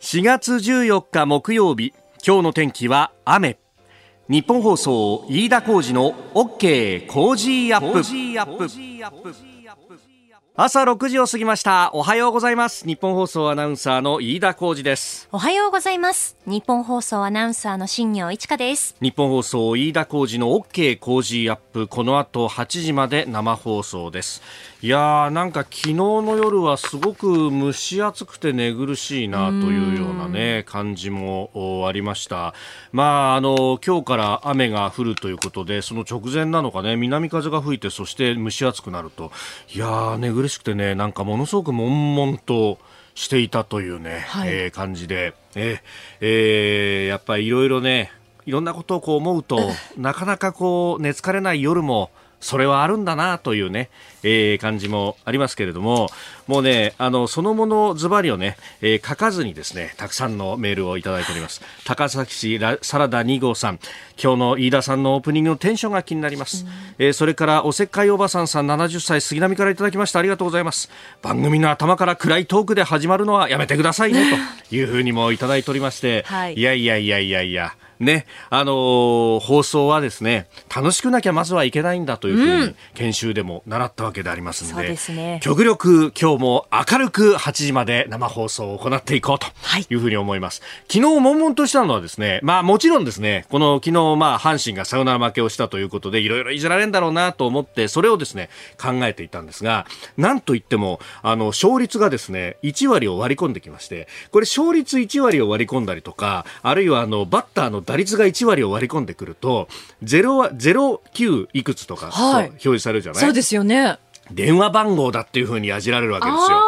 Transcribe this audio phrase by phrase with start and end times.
[0.00, 1.92] 4月14日木曜日
[2.26, 3.58] 今日の天気は雨。
[4.30, 8.02] ニッポン放送飯田浩司の OK Cozy up。
[10.62, 11.90] 朝6時を過ぎました。
[11.94, 12.86] おはようございます。
[12.86, 15.26] ニッポン放送アナウンサーの飯田浩司です。
[15.32, 16.36] おはようございます。
[16.44, 18.94] ニッポン放送アナウンサーの新行市佳です。
[19.00, 21.88] ニッポン放送飯田浩司の OK Cozy up。
[21.88, 24.42] この後8時まで生放送です。
[24.82, 32.52] いやーなんか昨日の夜はすごく蒸し暑くて寝苦しいなというようなね感じもありました。
[32.92, 39.32] まああの今日から雨が降るということでその直前なのかね南風が吹いてそして蒸し暑くなると。
[39.74, 42.78] いやー寝苦しくてねなんかものすごく悶々と
[43.14, 45.80] していたというね、はい、えー、感じで、えー
[46.20, 48.12] えー、やっぱりいろいろね
[48.46, 49.60] いろんなことをこう思うと
[49.96, 53.90] なかなかこう寝つかれない夜もそれはあるんだなというね、
[54.22, 56.08] えー、感じもありますけれども、
[56.50, 61.60] もうね、あの、そのものズバリをね、えー、書かずにですね、たくさんのメールをいただいております。
[61.84, 63.78] 高崎市サラダ2号さん、
[64.20, 66.66] 今日の飯田さんのオープニングのテンションが気になります。
[66.98, 70.18] えー、それからおせっかいおばさんさん70歳杉並からいただきました。
[70.18, 70.90] ありがとうございます。
[71.22, 74.32] 番組の頭から暗いトークで始まるのはやめてくださいね、
[74.68, 89.46] というふうにもいただいておりまして、はい、いやいやいやいやいや、ね、あのー、放送はですね、楽しくなきゃまずはいけないんだというふうに、研修でも習ったわけでありますので、うんね、極力今日も明るく8時まで生放送を行っていこうと
[89.88, 90.60] いうふうに思います。
[90.62, 98.48] はい、昨日悶々としたのはですね、まあもちろんですね、この昨日まあ阪神がサヨナラ負けをしたということで、いろいろいじられるんだろうなと思って、それをですね、
[98.80, 109.68] 考えていたんですが、なんといっても、あの、勝率がですね、1割を割り込んできまして、これ勝率1割を割り込んだりとか、あるいはあの、バッターの打率が1割を割り込んでくると、
[110.02, 113.20] 0は、09いくつとか、はい、表示されるじゃない？
[113.20, 113.98] そうですよね。
[114.32, 116.60] 電話番号だっていうふうにやじられるわけですよ。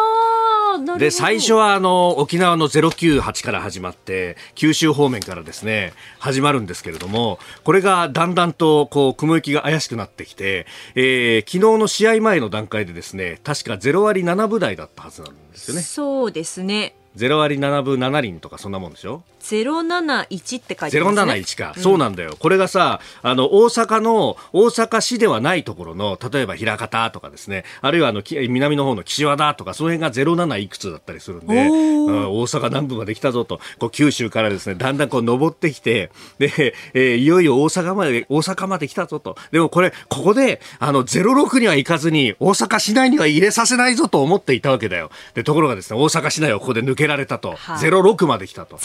[0.99, 15.83] で最初はあの沖縄の098から始まって九州方面からですね始まるんですけれどもこれがだんだんとこう雲行きが怪しくなってきて、えー、昨日の試合前の段階でですね確か0割7分台だったはずなんですよね。
[15.83, 19.23] そうですね0割7分7厘とかそんなもんでしょ？
[19.43, 21.33] 071って書いてますね。
[21.33, 22.37] 071か、うん、そうなんだよ。
[22.39, 39.37] これがさ、あの、大阪の、大阪市ではないところの、例えば枚方とかですね、あるいはあの、南の方の岸和田とか、その辺が07いくつだったりするんで、うん、大阪南部まで来たぞと、こう九州からですね、だんだんこう登ってきて、で、えー、いよいよ大阪まで、大阪まで来たぞと。
[39.51, 45.11] でもこれ、ここで、あの、06には行かずに、大阪市内には入れさせないぞと思っていたわけだよ。
[45.35, 47.55] で、ところがですね、大阪市内をここで抜けられたと。
[47.57, 48.79] はい、06まで来たと。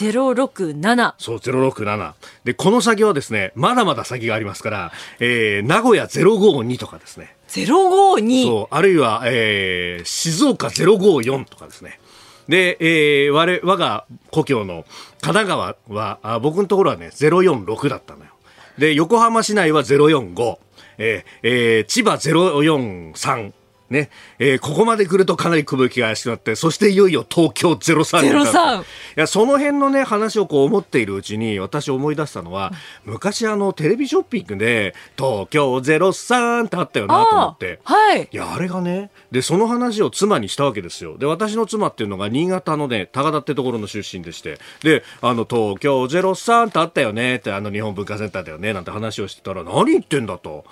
[0.48, 1.14] 067。
[1.18, 2.14] そう、067。
[2.44, 7.36] で、この先はですね、まだまだ先がありますから、えー、名古屋052とかですね。
[7.50, 8.46] 052?
[8.46, 12.00] そう、あるいは、えー、静岡054とかですね。
[12.48, 14.86] で、えー、我、我が故郷の
[15.22, 18.32] 神奈川は、あ僕のところはね、046だったのよ。
[18.78, 20.58] で、横浜市内は045。
[21.00, 21.48] えー、
[21.78, 23.54] えー、千葉043。
[23.90, 24.10] ね、
[24.40, 28.84] えー、ここまで来るとかなり雲行きが怪しくなって、そしていよいよ東京03に03い
[29.16, 32.74] や、その辺のね、話をこう思っているうちに、私思い出したのは、
[33.06, 37.80] 昔あの、テレビショッピングで、東京03ってあったよなと思って。
[37.84, 38.28] はい。
[38.32, 41.18] いや、あれがね、で、その話を妻にしたわけですよ。
[41.18, 50.66] で、私の妻っていうのが新潟のね、高田ってところの出身でして、で、あの、東京03ってあったよねって、あの、日本文化センターだよね、なんて話をしてたら、何言ってんだと。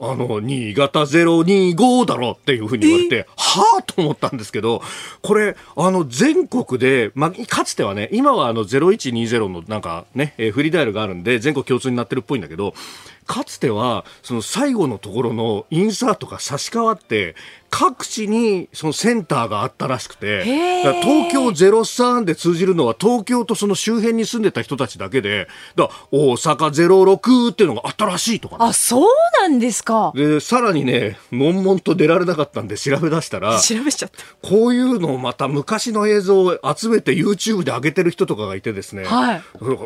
[0.00, 4.82] あの、新潟025だろっていうふうに言われて、はぁと思ったんですけど、
[5.22, 12.74] これ、あの、全国で、まあ、かつてはね、今はあの、0120のなんかね、えー、フリーダイヤルがあるんで、全国共通になってるっぽいんだけど、
[13.26, 17.34] かつては、その最後のところのインサートが差し替わって、
[17.68, 20.44] 各地にそのセンターがあったらしくて、
[21.02, 29.08] 東京03で通じるのは東京とその周辺に住んでた人たちだけで、だ大阪06っていうのがあったらしいとか、ね、あ、そう
[29.40, 30.12] なんですか。
[30.14, 34.48] で、さらにね、悶々と出られなかったんで調べ出したら、調べちゃった。
[34.48, 39.42] こういうのをまた昔の映像を集めて YouTube で上げてる人とかがいてですね、はい。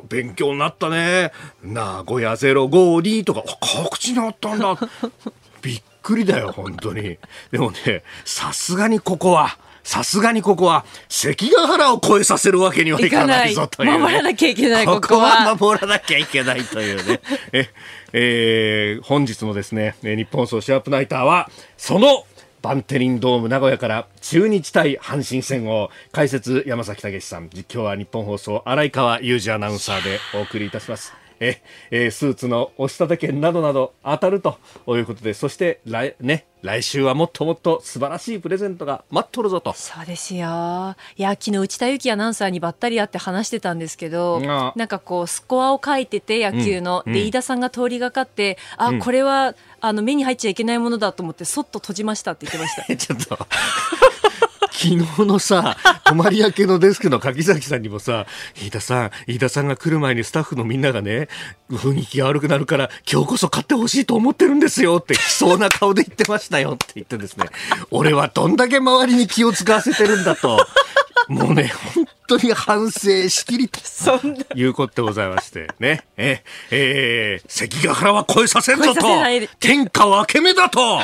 [0.08, 1.32] 勉強になったね。
[1.62, 3.42] 名古屋052とか、
[3.84, 4.76] 各地にあったんだ。
[5.62, 7.18] びっくりだよ、本当に。
[7.50, 15.54] でもね、さすがにここは、さすがにここは関ヶ原を越えさせるわけにはいかないぞという、ね、守らなきゃいけないここは。
[15.56, 17.20] 守らなきゃいけないというね。
[17.52, 17.70] え、
[18.12, 22.24] えー、本日のですね日本総シャープナイターはその
[22.62, 27.48] バンテリンドーム名古屋から中日対阪神戦を解説山崎武さん。
[27.52, 34.58] 実況は日本放送荒川裕二アナウンサーでお送りいたしますええスーツの押し立て券などなど当たると
[34.88, 39.72] いうことでそして来,、ね、来週はもっともっと素晴らしいプレゼントが待っとるぞと。
[39.72, 40.94] そうですよ。
[41.16, 52.84] いや昨日内田有紀アナウンサーにばったり会って話してたんですけどなんかこうスコアを書いてて野球の、うん、で飯田さんが通りがかってあ、うん、これはあの目に入っちゃいけないものだと思ってそっと閉じましたって言ってました。
[52.96, 53.46] ちょっと
[54.80, 58.24] 昨日のさ、 泊まり明けのデスクの柿崎さんにもさ、
[58.56, 61.28] 飯田さん、飯田さんが来る前にスタッフのみんながね、
[61.70, 67.50] 雰囲気が悪くなるから、今日こそ買ってほしいと思ってるんですよって、来そうな顔で言ってましたよって言ってですね、
[67.90, 70.66] 俺はどんだけ周りに気を使わせてるんだと。
[71.28, 73.80] もうね、本当に反省しきりと
[74.54, 79.00] いうことでございまして、ね、え、えー、関ヶ原は越えさせんぞと、
[79.58, 81.00] 天下分け目だと。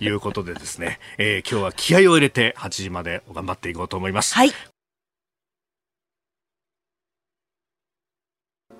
[0.00, 4.34] いうことでですね、えー、今日は気合を入れて8時まで頑張っていこうと思います。
[4.34, 4.52] はい。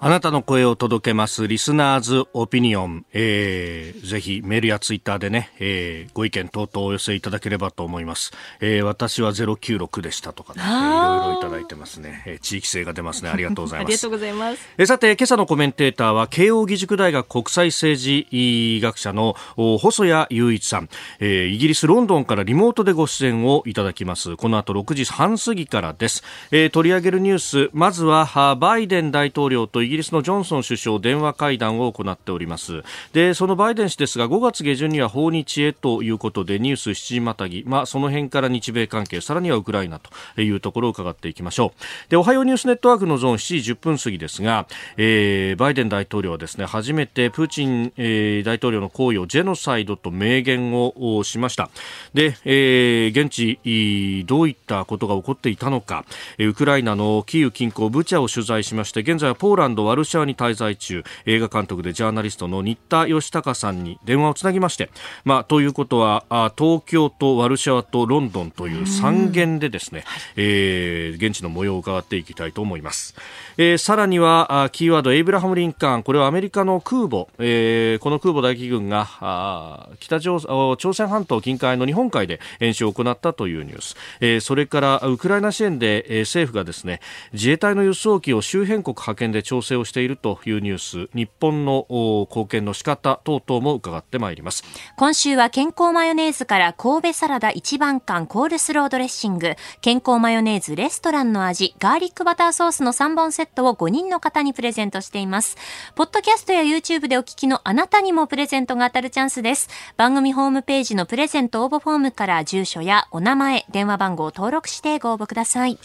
[0.02, 8.32] あなたの声を届けますリスナーズオピニオン、えー、ぜひメールやツイッターでね、えー、ご意見等々お寄せいただければと思います、
[8.62, 13.28] えー、私は096でしたとかね、えー、いろいろいただいてますね、えー、地域性が出ますね。
[13.28, 13.92] ありがとうございます。
[13.92, 14.68] ありがとうございます。
[14.78, 20.88] えー、さて今朝のコメンテーターは慶應義塾大学国際政治学者の細谷雄一さん、
[21.18, 24.38] えー、イギリスロンドンからリモートでご出演をいただきます。
[24.38, 27.70] この後6時半過ぎからです、えー、取り上げるニュース。
[27.74, 32.82] まずはバイデン大統領とイギリスのジョンソン首相電話会談を行っております。
[33.12, 42.10] でそのバイデン氏ですが5月下旬には訪日へということでニュース7時またぎ、まあ、その辺から日米関係さらにはウクライナというところを伺っていきましょう。
[42.10, 44.66] でおはようニュースネットワークのゾーン7時10分過ぎですが、
[44.96, 51.70] えー、バイデン大統領はですね初めてプーチン、えー、大統領の行為をジェノサイドと明言をしました。
[52.14, 56.04] で、えー、現地どういったことが起こっていたのか。
[56.38, 64.90] ウクライナのキーウ近郊ブチャを取材しまして現在はポーランドワルシャワに滞在中映画監督でジャーナリストの新田義孝さんに電話をつなぎまして、
[65.24, 70.04] まあ、ということはあ東京とワルシャワとロンドンという3軒でですね、
[70.36, 73.14] えー、現地の模様を伺っていきたいと思います、
[73.62, 76.02] えー、さらにはあキーワードエイブラハム・リンカーン。
[76.02, 80.40] これはアメリカの空母、えー、この空母大気軍があ北朝
[80.78, 87.00] 朝鮮半島近海の日本海で演習を行ったというニュース、えー、それからウクライナ支援で、えー、政府がですね
[87.34, 91.10] 自衛隊の輸送機を周辺国派遣で調整をしているというニュース。
[91.14, 91.86] 日本の
[92.30, 94.64] 貢献の仕方等々も伺ってまいります。
[94.96, 99.54] 今週は健康マヨネーズから神戸サラダ一番館コールスロードレッシング。
[99.82, 103.49] 健康マヨネーズレストランの味ガーリックバターソースの3本セット。
[103.58, 105.56] を5人の方にプレゼントしています。
[105.94, 109.68] ポッドキャストや YouTube でお聞きのあなたにもプレゼントが当たるチャンスです。
[109.96, 115.78] 番組ホームページのプレゼント応募フォームから住所やお名前電話番号を登録してご応募ください。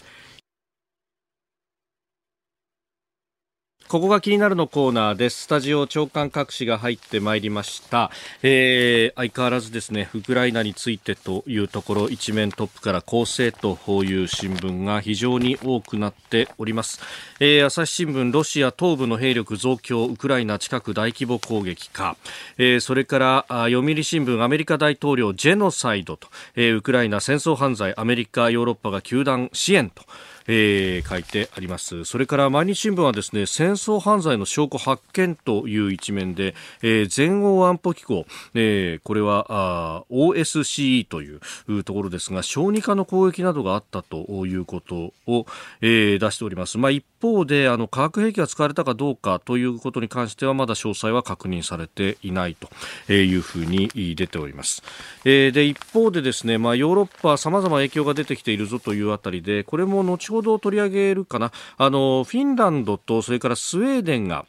[3.88, 5.42] ここが気になるのコーナーです。
[5.42, 8.10] スタジオ長官各紙が入ってまいりました。
[8.42, 17.00] えー、相変わらずですね、ウクライナについてというところ、一面トップから構成という新聞が非常に多くなっております。
[17.38, 22.16] えー、朝日新聞、ロシア東部の兵力増強、ウクライナ近く大規模攻撃か。
[22.58, 30.02] えー、それから、読売新聞、アメリカ大統領ジェノサイドと、えー、ウクライナ戦争犯罪、アメリカ、ヨーロッパが球団支援と。
[30.48, 32.04] えー、書いてあります。
[32.04, 45.46] それから毎日新聞はですね戦争犯罪の証拠発見という一面で、えー、全欧安保機構、えー、これはあ OSCE というところですが小児科の攻撃などがあったということを、
[45.80, 54.82] えー、出しております、まあ、一方であの化学兵器が使われたかどうかということに関してはまだ詳細は確認されていないというふうに出ております、
[55.24, 61.52] えー、で一方でですね、まあ、ヨーロッパさまざま影響が出てきているぞというあたりでこれも後ほど取り上げるかな。
[61.76, 64.46] あのフィンランドとそれからスウェーデンが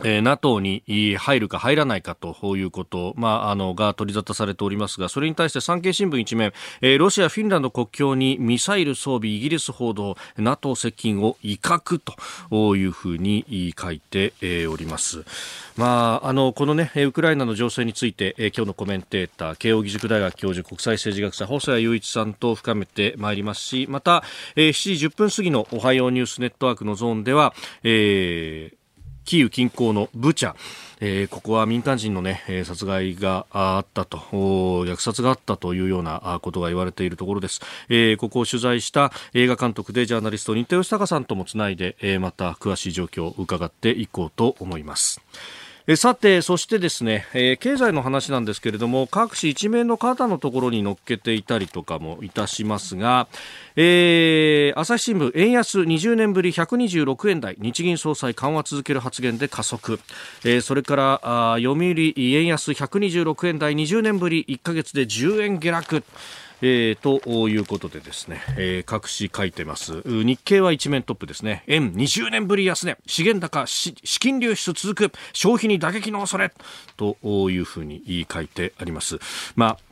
[0.00, 0.82] えー、NATO に
[1.18, 12.00] 入るか入らないかということ、まあ、あのが取り沙汰されておりますがそれに対して産経新聞一面、えー、ロシア、フィンランド国境にミサイル装備イギリス報道 NATO 接近を威嚇
[12.48, 15.24] というふうに書いて、えー、おります。
[15.76, 24.22] まあ、あのこの、ね、ウクライナの情勢について、えー、今日のコメンテーター慶應義塾大学教授国際政治学者細谷雄一さんと深めてまいりますしまた、
[24.56, 28.81] えー、7時10分過ぎのおはようニュースネットワークのゾーンでは、えー
[29.24, 30.54] キーウ近郊のブチャ、
[31.00, 34.18] えー、ここは民間人の、ね、殺害があったと。
[34.84, 45.20] 虐殺があったというようなことが言われているところです、えー、ここを取材した映画監督でジャーナリスト新田義孝さんともつないで、えー、また詳しい状況を伺っていこうと思います。
[45.88, 53.26] えさて、そしてですね、えー、経済の話なんですけれども、各紙一面の肩のところに載っけていたりとかもいたしますが、
[53.74, 59.98] えー、朝日新聞、円安20年ぶり126円台、日銀総裁緩和続ける発言で加速。
[60.44, 61.20] えー、それから、
[61.54, 66.04] あ読売円安126円台20年ぶり1ヶ月で10円下落。
[66.64, 70.00] えー、ということでですね、えー、各紙書いてます。
[70.06, 71.64] 日経は一面トップですね。
[71.66, 76.52] 円20年ぶり安値、資源高、資金流出続く、消費に打撃の恐れ、
[76.96, 77.16] と
[77.50, 79.18] いうふうに書いてあります。
[79.56, 79.91] まあ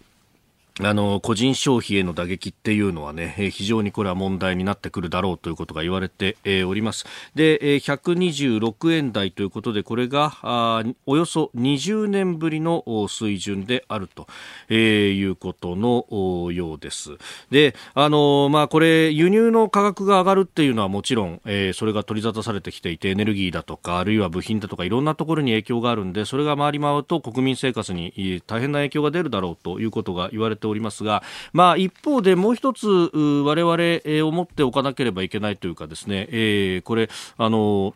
[0.82, 7.04] あの、個人消費への打撃っていうのはね、非常にこれは問題になってくるだろうということが言われております。
[7.34, 14.26] で、126円台ということで、これがあ、およそ20年ぶりの水準であると、
[14.68, 17.16] えいうことのようです。
[17.50, 37.94] で、あの、まあ、これ、輸入の価格が上がるっていうのはもちろん、えそれが取り沙汰されてきていて、エネルギーだとか、あるいは部品だとか、いろんなところに影響があるんで、それが回り回ると国民生活に大変な影響が出るだろうということが言われてておりますが、まあ、一方でもう一つ我々思っておかなければいけないというかですね、えー、これあの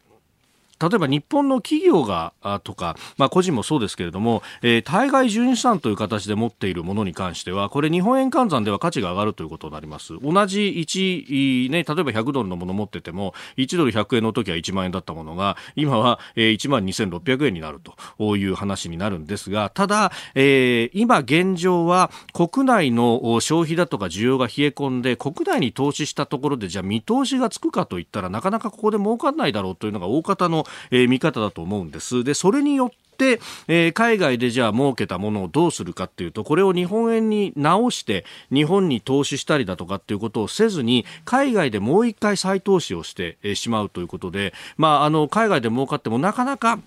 [0.88, 10.14] 例えば日本の企業がとか、まあ、個人もそうですけれども、えー、対外純資産という形で持っているものに関してはこれ日本円換算では価値が上がるということになります。
[10.20, 17.80] 同じ1、ね、例えば100ドルのもの持ってても1ドル100円の時は1万円だったものが今は、1万2600円になる
[18.18, 32.24] という話になるんですがただ、えー、今現状は国内の消費だとか需要が冷え込んで国内に投資したところでじゃあ見通しがつくかといったらなかなかここで儲かんないだろうというのが大方のえー、見方だと思うんです。
[32.24, 46.80] で、それによって、えー、海外でじゃあ儲けたものをどうするかっていうとこれを日本円に直して日本に投資したりだとかっていうことをせずに海外でもう一回再投資をして、しまうということで、まあ、あの海外で儲かってもなかなか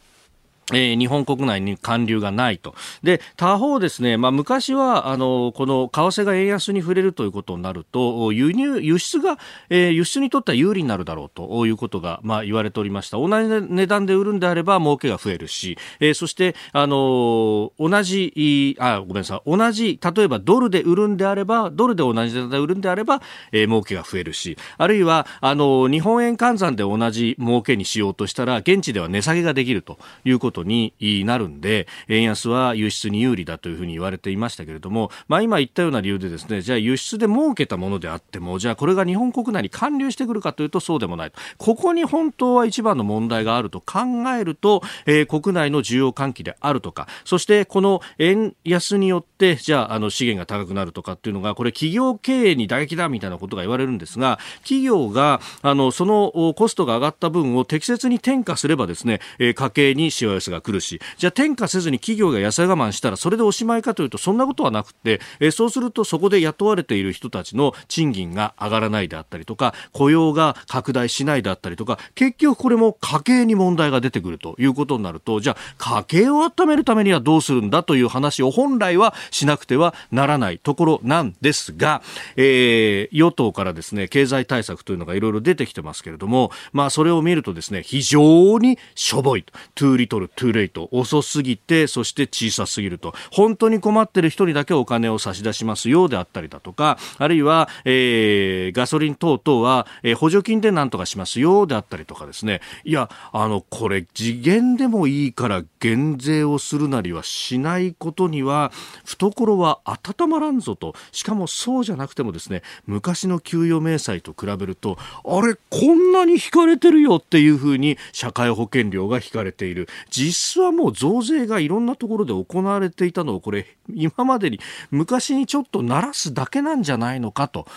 [0.74, 2.76] えー、日本国内に還流がないと。
[3.02, 9.38] で、他方ですね、まあ、昔は、あの、この為替が円安に触れるということになると、輸入、輸出が、
[9.70, 13.18] えー、輸出にとっては有利になるだろうということが、まあ、言われておりました。
[13.18, 23.22] 同じ値段で売るんであれば、儲けが増えるし、えー、そして、あの、同じ、あ、ごめんなさい、同じ、例えばドルで売るんであれば、ドルで同じ値段で売るんであれば、
[23.54, 30.94] えー、儲けが増えるし、あるいは、あの、日本円換算で同じ儲けにしようとしたら、現地では値下げができるということことに
[31.26, 41.32] なるんで、円安は輸出に有利だというふうに言われていましたけれども、まあ今言ったような理由でですね、じゃあ輸出で儲けたものであっても、じゃあこれが日本国内に還流してくるかというとそうでもない。
[41.58, 44.00] ここに本当は一番の問題があると考
[44.36, 82.02] えると、えー、国内の需要喚起であるとか、そしてこの円安によって、じゃああの資源が高くなるとかっていうのが、これ企業経営に打撃だみたいなことが言われるんですが、企業があのそのコストが上がった分を適切に転嫁すればですね、えー、家計にしわ寄せが来るし、じゃあ転嫁せずに企業が野菜我慢したらそれでおしまいかというとそんなことはなくて、え、そうするとそこで雇われている人たちの賃金が上がらないであったりとか、雇用が拡大しないであったりとか、結局これも家計に問題が出てくるということになると、じゃあ家計を温めるためにはどうするんだという話を本来はしなくてはならないところなんですが、
[82.36, 89.44] えー、与党からですね、経済対策というのがいろいろ出てきてますけれども、まあそれを見るとですね、非常にしょぼい、
[89.76, 93.14] too little, too late、遅すぎて、そして小さすぎると。
[93.32, 102.62] 本当に困ってる人にだけお金を差し出しますよであったりだとか、あるいは、えー、ガソリン等々は、えー、補助金で何とかしますよであったりとかですね。
[102.86, 108.72] いや、あの、これ時限でもいいから減税をするなりはしないことには、
[109.06, 110.94] 懐は温まらんぞと。
[111.12, 119.90] しかもそうじゃなくてもですね、昔の給与明細と比べると、あれ、こんなに引かれてるよっていうふうに社会保険料が引かれている。
[120.18, 124.60] 実質はもう増税がいろんなところで行われていたのをこれ今までに
[124.90, 127.68] 昔にちょっと鳴らすだけなんじゃないのかと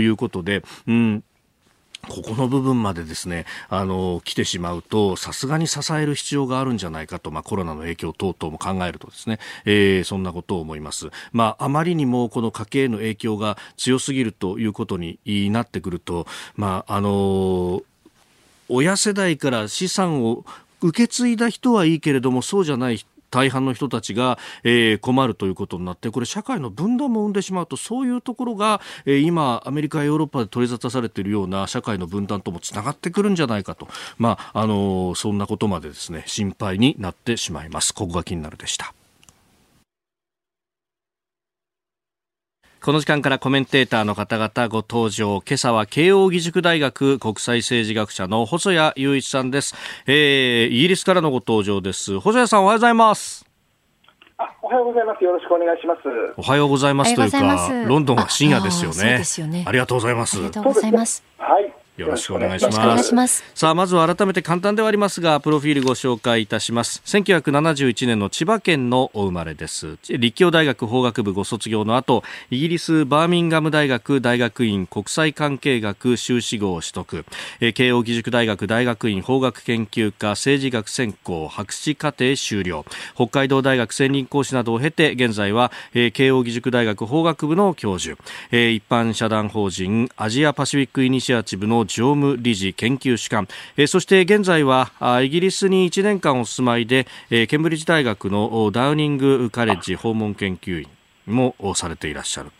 [0.00, 1.24] いうことで、うん
[2.08, 11.10] ここの部分までですね、あの、来てしまうと、さすがに支える必要があるんじゃないかと、まあコロナの影響等々も考えるとですね、えー、そんなことを思います。
[11.32, 15.18] まああまりにもこの家計への影響が強すぎるということに
[15.50, 16.26] なってくると、
[16.56, 17.82] まああの、
[18.70, 20.44] 親世代から資産を
[20.80, 38.92] 受け継いだ人はいいけれどもそうじゃない大半の人たちが、え、困るということになってこれ社会の分断も生んでしまうとそういうところが、え、今アメリカやヨーロッパで取り沙汰されているような社会の分断ともつながってくるんじゃないかと、まああの、そんなことまでですね心配になってしまいますここが気になるでした。
[42.82, 45.42] この時間からコメンテーターの方々ご登場。
[45.46, 49.74] 今朝は慶応義塾大学国際政治学者の細谷雄一さんです。
[50.06, 52.18] えー、イギリスからのご登場です。
[52.18, 53.44] 細谷さんおはようございます。
[54.38, 55.22] あおはようございます。
[55.22, 56.00] よろしくお願いします。
[56.38, 59.18] おはようございますというか、ロンドンは深夜ですよね。
[59.18, 59.64] ですよね。
[59.66, 60.38] ありがとうございます。
[60.38, 61.22] ありがとうございます。
[62.02, 62.10] はい。
[62.10, 63.14] よろしくお願いします。
[63.14, 63.44] ます。
[63.54, 67.02] さあまずは改めて簡単ではありますがプロフィールご紹介いたします。
[67.04, 69.98] 1971年の千葉県のお生まれです。
[70.08, 77.24] 立教大学法学部ご卒業の後イギリスバーミンガム大学大学院国際関係学修士号を取得。
[77.60, 82.84] 慶應義塾大学大学院法学研究科政治学専攻博士課程修了。
[83.14, 88.16] 北海道大学専任講師などを経て現在は慶應義塾大学法学部の教授。
[88.50, 94.92] 一般社団法人アジアパシフィックイニシアチブの常務理事研究主幹、えー、そして現在は
[95.22, 100.99] イギリスに1年間お住まいで、えー、ケンブリッジ大学のダウニングカレッジ訪問研究員。
[101.30, 102.50] もされていらっしゃる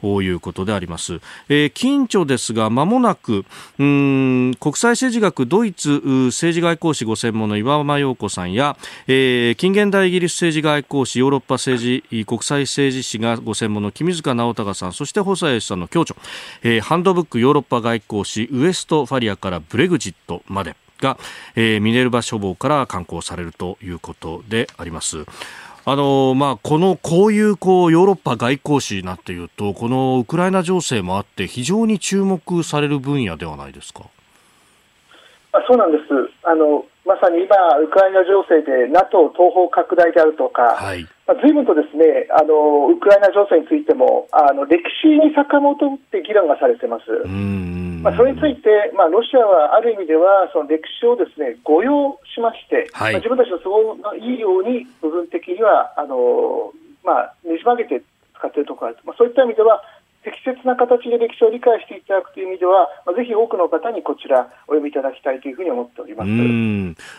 [0.00, 1.20] ということであります。
[1.48, 3.44] えー、近所ですが、まもなく、
[3.78, 5.90] うん国際政治学ドイツ
[6.26, 8.76] 政治外交史ご専門の岩間陽子さんや、
[9.06, 16.16] えー、近現代イギリス政治外交史ヨーロッパ政治国際政治史がご専門の君塚直隆さん、そして細谷さんの共著、
[16.62, 21.18] えー、ハンドブックヨーロッパ外交史ウエストファリアからブレグジットまでが、
[21.56, 25.26] えー、ミネルバ書房から刊行されるということであります。
[25.84, 34.04] あのまあ、このこういうこうヨーロッパ外交史なんていうとこのウクライナ情勢もあって非常に注目される分野ではないですか？
[35.52, 36.04] あそうなんです
[36.44, 47.10] あのまさに今、ウクライナ情勢で NATO 東方拡大であるとか、はい、まあ、随分とですねあのウクライナ情勢についてもあの歴史に遡って議論がされています。
[48.02, 58.02] まあ、それについて、まあ、ロシアはある意味ではその歴史をですね誤用しまして、はい、まあ、自分たちの都合がいいように部分的にはあの、まあ、ねじ曲げて
[58.34, 59.82] 使っているところがある、まあ、そういった意味では
[60.24, 66.30] 適切な形で歴史を理解していただくという意味では、まあ、ぜひ多くの方にこちらお読みいただきたいというふうに思っております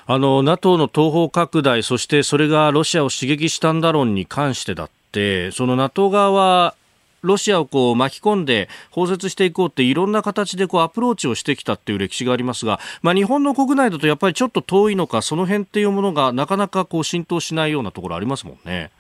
[0.08, 6.76] あの NATO の東方拡大、そしてそれがロシアを刺激したんだ論に関してだって、その NATO 側は
[7.24, 18.92] ロシアをこう巻き込んで包摂していこうっていろんな形でこうアプローチをしてきたっていう歴史がありますが、まあ、日本の国内だとやっぱりちょっと遠いのかその辺っていうものがなかなかこう浸透しないようなところありますもんね。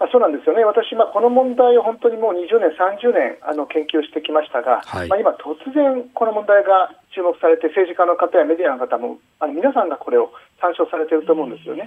[0.00, 11.84] まあ、そうなんですよね、私、まあ、この問題を本当にもう20年、30年あの研究してきましたが、はい、まあ、今、突然、この問題が注目されて、政治家の方やメディアの方も、あの皆さんがこれを参照されていると思うんですよね。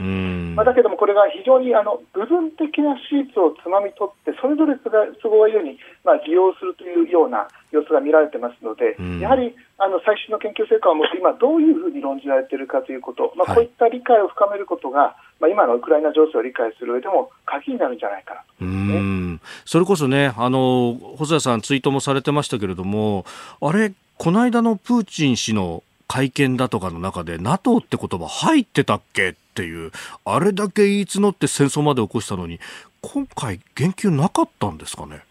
[0.55, 4.75] まあ、だけども、これが非常にあの部分的なシーツをつまみ取って、それぞれ
[5.21, 18.43] 都合がいいように、まあ、利用するというような様子が見られてますので、やはりあの最新の研究成果をもって今どういうふうに論じられているかということ、まあ、こういった理解を深めることが、はい、まあ、今のウクライナ情勢を理解する上でも鍵になるんじゃないかな。
[18.57, 23.25] と、ね、それこそねあの細谷さんツイートもされてましたけれども
[23.59, 29.91] あれこの間のプーチン氏の会見だとかの中で NATO って言葉入ってたっけっていう
[30.25, 32.59] あれだけ言い募って戦争まで起こしたのに
[33.01, 35.23] 今回言及なかったんですかね？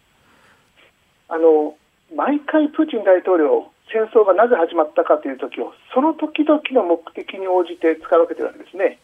[1.29, 1.75] あの
[2.15, 8.99] 毎回プーチン大統領戦争がなぜ始まったかという時をその時々の目的に応じて使い分けてるわけですね、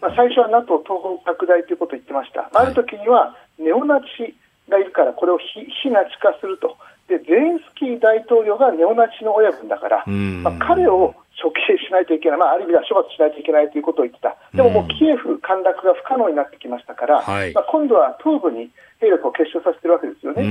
[0.00, 4.34] まあ、最初は NATO 東方拡大ということを言ってました、ある時にはネオナチ
[4.68, 6.76] がいるからこれを非ナチ化すると。
[7.12, 18.70] でゼレンスキー大統領がネオナチの親分だから、まあ、彼を処刑しないといけない、まあ、ある意味では処罰しないといけないということを言ってた、でももうキエフ陥落が不可能になってきましたから、はい、まあ、今度は東部に
[19.00, 20.46] 兵力を結集させてるわけですよね。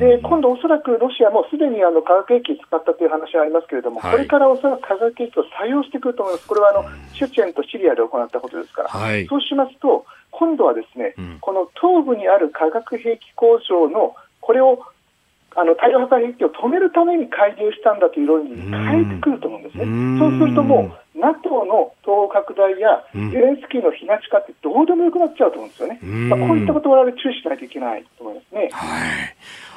[0.00, 14.82] で今度、おそらくロシアもすでにあの化学兵器使ったという話がありますけれども、はい、これからおそらく化学兵器を採用してくると思います、これはあのシュチェンとシリアで行ったことですから、はい、そうしますと、今度はですね、うん、この東部にある化学兵器工場のこれを
[15.56, 19.84] あの大量破壊兵器を止めるために介入したんだという論理に変えてくると思うんですね。
[20.18, 25.98] そうするともう NATO の東拡大やゼレンスキーの東化ってどうでもよくなっちゃうと思うんですよね。
[26.02, 28.68] まあ、こういったことを我々注意しないといけないと思いますね。
[28.72, 29.34] はい。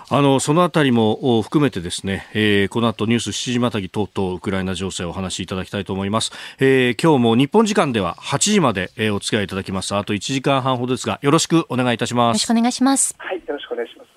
[0.09, 9.95] あのそのあたりも含めてですね、えー、この後ニュース7時またぎ等々ウクライナ情勢をお話しいただきたいと思います、えー、今日も日本時間では8時まで、えー、お付き合いいただきます。
[9.95, 12.27] あと1時間半ほどですがよろしくお願いいたします。
[12.27, 13.15] よろしくお願いします。
[13.17, 14.16] はいよろしくお願いします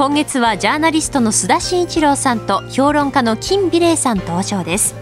[0.00, 4.94] 今月はジャーナリストの須田慎一郎さんと評論家の金美齢さん登場です。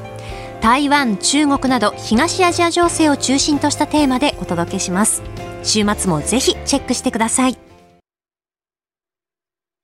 [0.60, 5.22] 台湾中国など東アジア情勢を中心としたテーマでお届けします。
[5.62, 7.67] 週末もぜひチェックしてください。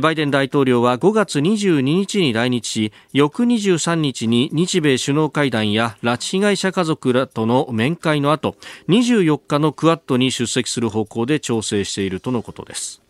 [0.00, 8.56] バイデン大統領は5月22日に来日し翌23日に日米首脳会談や拉致被害者家族らとの面会の後
[8.88, 13.02] 24日のクアッドに出席する方向で調整しているとのことです。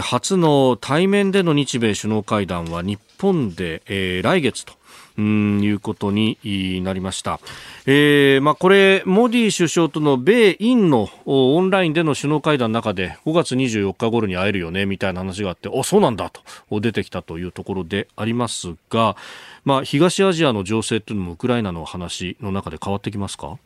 [0.00, 3.82] 初の対面での日米首脳会談は日本で、
[4.22, 4.74] 来月と
[5.18, 6.38] うんいうことに
[6.82, 7.40] なりました。
[7.86, 16.40] えーまあ、これ、モディ首相との米印のオンラインでの首脳会談の中で5月24日頃に会えるよねみたいな話があって、あそうなんだと
[16.80, 19.16] 出てきたというところでありますが、
[19.64, 23.58] まあ、東アジアの情勢というのもウクライナの話の中で変わってきますか？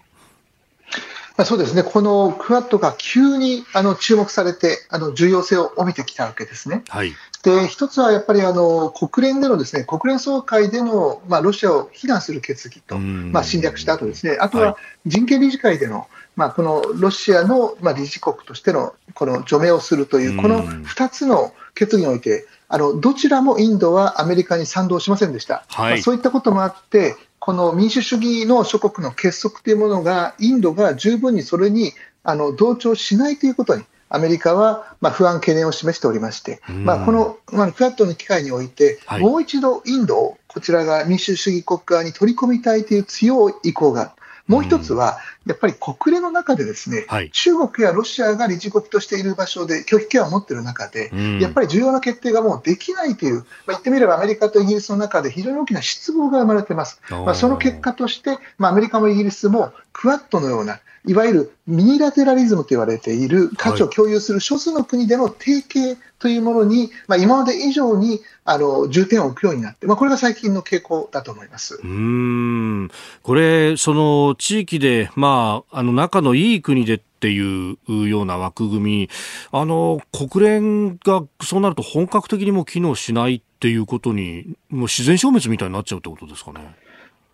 [1.36, 6.82] まあ、そうですね、このクアッドが急にあの注目されて、あの重要性を帯びてきたわけですね。
[6.88, 7.12] はい、
[7.46, 25.64] で一つはやっぱりあの国連でのですね国連総会での、まあ、ロシアを非難する決議と、まあ、侵略した後ですね、あとは人権理事会での、まあ、このロシアの、まあ、理事国としてのこの除名をするという、この2つの決議において、あのどちらもインドはアメリカに賛同しませんでした。
[25.68, 31.92] はい、まあ、そういったこともあってこの民主主義の諸国の結束というものが、インドが十分にそれに
[32.24, 44.14] あの同調しないということに、アメリカはまあ不安、懸念を示しておりまして、まあ、この、まあ、クアッドの機会において、もう一度インドをこちらが民主主義国側に取り込みたいという強い意向が
[44.46, 57.00] もう一つは、やっぱり国連の中でですね、はい、中国やロシアが理事国としている場所で拒否権を持っている中で、やっぱり重要な決定がもうできないという、まあ、言ってみればアメリカとイギリスの中で非常に大きな失望が生まれています。
[57.10, 72.90] まあ、その結果として、まあ、アメリカもイギリスもクワッドのような、いわゆるミニラテラリズムと言われている価値を共有する諸数の国での提携というものに、まあ、今まで以上にあの重点を置くようになって、まあ、これが最近の傾向だと思いますうん
[73.22, 79.10] これ、その地域で、まあ、あの仲のいい国でっていうような枠組み、
[79.52, 86.74] あの国連がそうなると本格的にも機能しないっていうことに、もう自然消滅みたいになっちゃうってことですかね。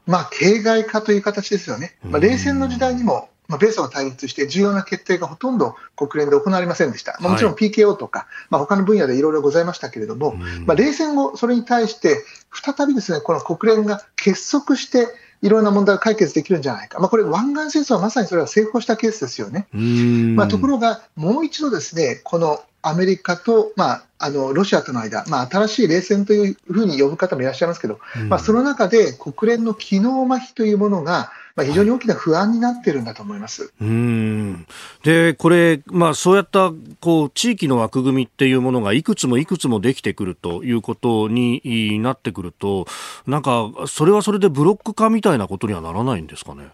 [0.07, 1.97] まあ、形骸化という形ですよね。
[2.05, 10.35] まあ、冷戦の時代にもまあ、米ソが対立して重要な決定がほとんど国連で行われませんでした、まあ、もちろん PKO とか、はいまあ、他の分野でいろいろございましたけれども、
[10.67, 15.07] まあ、冷戦後、それに対して再びですねこの国連が結束して
[15.43, 19.67] いろんな問題を解決できるんじゃないか、まあ、これ、湾岸戦争はまさにそれは成功したケースですよね。
[20.37, 33.73] まあ、ところが、もう一度ですねこのアメリカと、まあ、あのロシアとの間、まあ、新しい冷戦というふうに呼ぶ方もいらっしゃいますけど、まあ、その中で国連の機能麻痺というものが、まあ、非常に大きな不安になっているんだと思います。
[33.81, 34.67] うん
[35.03, 42.87] で、これ、まあ、そうやったこう地域の枠組みっていうものがいくつもいくつもできてくるということになってくると、
[43.27, 46.69] なんか、それはそれでブロック化みたいなことにはならないんですかね？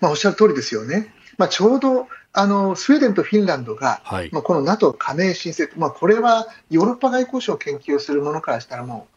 [0.00, 1.14] まあ、おっしゃる通りですよね。
[1.36, 9.14] まあ、ちょうどあのスウェーデンとフィンランドが、はい、まあ、この NATO 加盟申請、まあ、これはヨーロッパ外交史を研究するものからしたらもう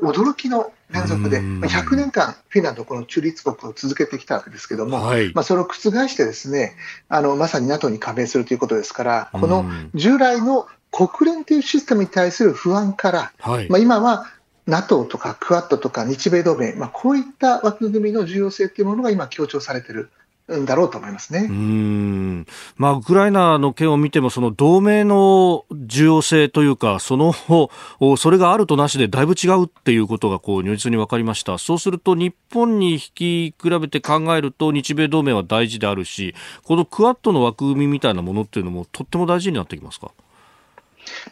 [0.00, 5.74] 驚きの連続で、100年間、フィンランド、この中立国を続けてきたわけですけれども、はい、まあ、それを覆
[6.08, 6.76] してですね
[7.08, 14.26] あの、まさに NATO に加盟するということですから、この従来の国連というシステムに対する不安から、はい、まあ、今は
[14.66, 20.10] NATO とかクアッドとか日米同盟、まあ、こういった枠組みの重要性というものが今、強調されている。
[20.48, 21.48] だろうと思いますね。
[21.50, 22.46] うん。
[22.76, 27.34] まあ、ウクライナの件を見ても、その同盟の重要性というか、その、
[28.16, 31.58] それがあるとなしでだいぶ違うっていうことが、こう、如実に分かりました。
[31.58, 40.12] そうすると、日本に引き比べて考えると、日米同盟は大事であるし、このクアッドの枠組みみたいなものっていうのも、とっても大事になってきますか？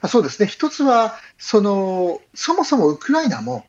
[0.08, 3.66] そうですね、一つはその、そもそもウクライナも、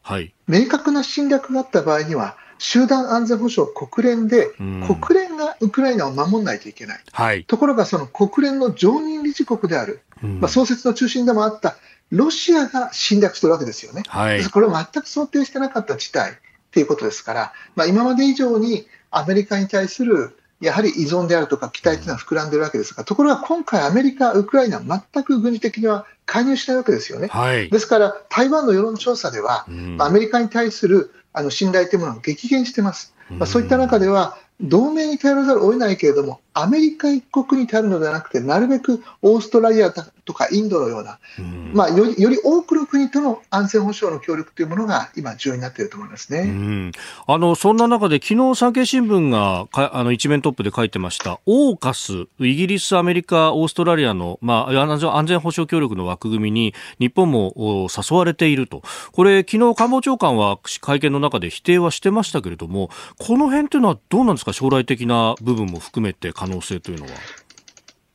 [0.48, 11.76] 明確な侵略があった場合には、集団安全保障国連で、国連がウクライナを守らないといけない、はい、ところがその国連の常任理事国である、まあ、創設の中心でもあった
[12.12, 16.38] ロシアが侵略してるわけですよね、はい、これを全く想定してなかった事態。
[16.72, 27.28] ということですから、まあ、今まで以上にアメリカに対するやはり依存であるとか期待というのは膨らんでるわけですが、ところが今回、アメリカ、ウクライナ、全く軍事的には介入しないわけですよね。
[27.28, 33.14] はい、ですから、台湾の世論調査では、うん、アメリカに対するあの信頼というものが激減してます。
[33.30, 46.92] まあ、そういった中では、同盟に頼らざるを得ないけれども、アメリカ一国に頼るのではなくて、なるべくオーストラリアとかインドのような、うん、まあ、よりより多くの国との安全保障の協力というものが今、重要になっていると思いますね、うん、
[47.28, 62.90] あのそんな中で、昨日産経新聞がかあの一面トップで書いてました、オーカス、イギリス、アメリカ、オーストラリアの、まあ、安全保障協力の枠組みに日本も誘われていると、これ、昨日官房長官は会見の中で否定はしてましたけれども、
[63.20, 67.12] この辺というのはどうなんですか、将来的な部分も含めて可能性というのは？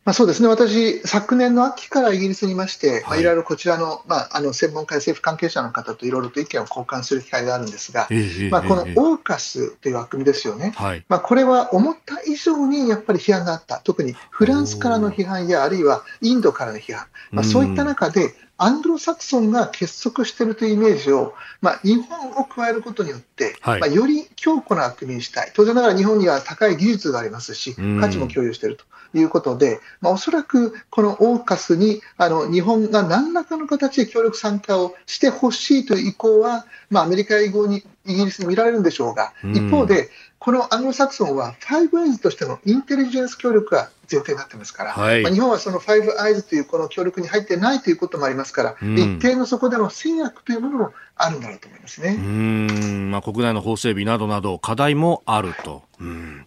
[0.03, 10.73] まあ、そうですね、私、昨年の秋からイギリスにいまして、はい、いろいろこちらの,、まあ、あの専門家や政府関係者の方といろいろと意見を交換する機会があるんですが、えー、まあ、このオーカスという枠組みですよね、
[11.09, 28.85] まあ、これは思った以上にやっぱり批判があった、特にフランスからの批判や、あるいはインドからの批判、まあ、そういった中で、アングロサクソンが結束しているというイメージを、まあ、日本を加えることによって、はい、まあ、より強固な枠組みにしたい、当然ながら日本には高い技術がありますし、価値も共有していると
[29.18, 52.16] いうことで、まあ、おそらくこのオーカスにあの日本が何らかの形で協力参加をしてほしいという意向は、まあ、アメリカ以後にイギリスに見られるんでしょうが、一方で、このアングロサクソンは、ファイブアイズとしてのインテリジェンス協力が前提になってますから、はい、まあ、日本はそのファイブアイズというこの協力に入ってないということもありますから、うん、一定のそこでの制約というものもあるんだろうと思いますね。
[52.18, 53.11] うん。
[53.11, 55.83] まあ、国内の法整備などなど、課題もあると。
[56.00, 56.46] うん。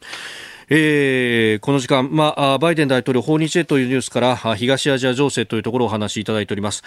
[0.69, 6.84] えー、この時間、まあ、バイデン大統領訪日へというニュースから東アジア情勢というところをお話しいただいております。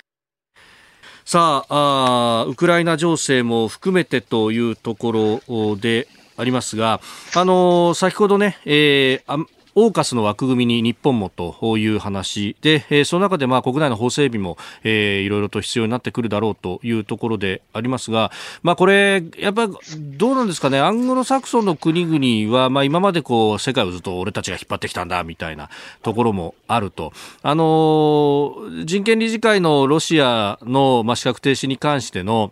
[1.25, 7.01] さあウクライナ情勢も含めてというところでありますが、
[7.35, 9.47] あの先ほどね、えー、
[9.79, 25.69] オーカスの枠組みに日本もという話で、えー、その中でまあ国内の法整備も、えー、いろいろと必要になってくるだろうというところでありますが、まあこれ、やっぱどうなんですかね、アングロサクソンの国々は、まあ今までこう、世界をずっと俺たちが引っ張ってきたんだ、みたいな
[26.03, 27.13] ところもあると。
[27.43, 32.51] あの人権理事会のロシアの、まあ、資格停止に関しての、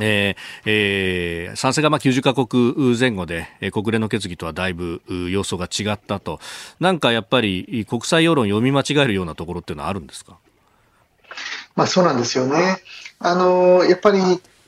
[0.00, 6.40] えーえー、賛成がまあ90カ国前後で、えー、国連の決議とはだいぶ様相が違ったと、
[6.80, 10.38] なんかやっぱり国際世論読み間違えるようなところっていうのはあるんですか、
[11.74, 12.78] まあ、そうなんですよね。
[13.18, 14.20] あのやっぱり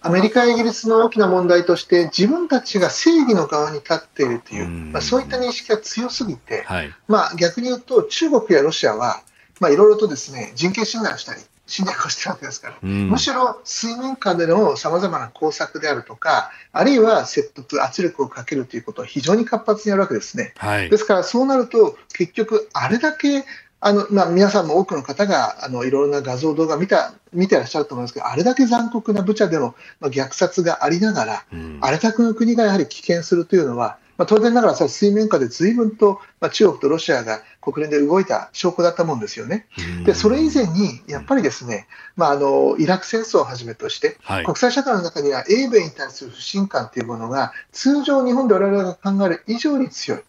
[0.02, 9.22] アメリカやイギリスの大きな問題として自分たちが正義の側に立っているという、まあ、そういった認識が強すぎて、はい、まあ、逆に言うと中国やロシアは、
[9.61, 20.52] まあ、いろいろとですね人権侵害をしたり侵略をしてるわけですから、うん、むしろ水面下でのさまざまな工作であるとか、あるいは説得、圧力をかけるということを非常に活発にやるわけですね。
[20.56, 23.44] はい、ですから、そうなると、結局、あれだけ
[23.83, 39.66] あのまあ、皆さんも多くの方があのいろいろな画像、動画見た見てらっしゃると思いますけど、あれだけ残酷なブチャでの虐殺がありながら、うん、あれだけの国がやはり棄権するというのは、まあ、当然ながら水面下で随分と、まあ、中国とロシアが国連で動いた証拠だったもんですよね。
[40.04, 50.20] でそれ以前にやっぱりですね、まあ、あのイラク戦争をはじめとして、はい、国際社会の中には英米に対する不信感というものが通常日本で我々が考える以上に強い。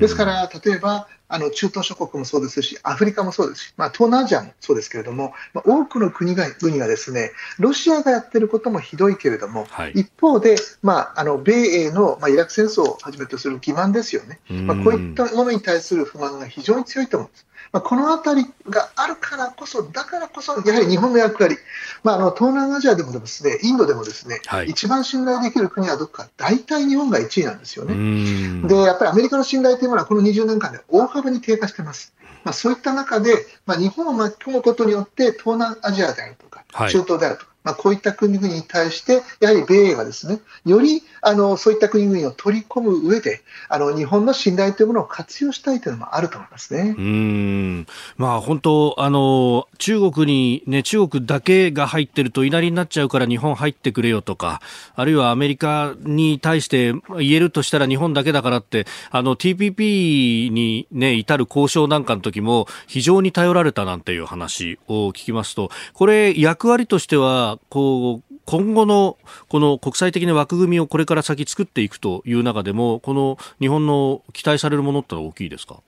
[0.00, 17.46] ですから例えばあの中東諸国もそうですし、アフリカもそうですし、まあ、東南アジアもそうですけれども、まあ、多くの国が国がですねロシアがやってることもひどいけれども、はい、一方で、まあ、あの米英の、まあ、イラク戦争をはじめとする欺瞞ですよね、まあ、こういったものに対する不満が非常に強いと思うんです。
[17.74, 21.56] まあ、このあたりがあるからこそ、だからこそ、やはり日本の役割、
[22.04, 28.68] まあ、あの東南アジアでもですね、インドでもですね、はい、一番信頼できる国はどこか、大体日本が1位なんですよね。
[28.68, 32.14] で、やっぱりアメリカの信頼というものは、この20年間で大幅に低下してます。
[32.44, 46.94] まあ、そういった中で、まあ、日本を巻き込むことによって、東南アジアであるとか、中東であるとか、まあ、こういった国々に対して、やはり米英はですね、よりあのそういった国々を取り込む上で、あの日本の信頼というものを活用したいというのもあると思いますね。
[46.96, 47.86] うん
[48.18, 54.60] まあ、本当あの、中国に、ね、中国だけが入ってると、稲荷になっちゃうから日本入ってくれよとか、
[54.94, 69.16] あるいはアメリカに対して言えるとしたら日本だけだからって、あの TPP に、ね、至る交渉なんかの時も、非常に頼られたなんていう話を聞きますと、これ、役割としては、こう今後の
[69.48, 75.80] この国際的な枠組みをこれから先作っていくという中でもこの日本の期待されるものってのは大きいですか？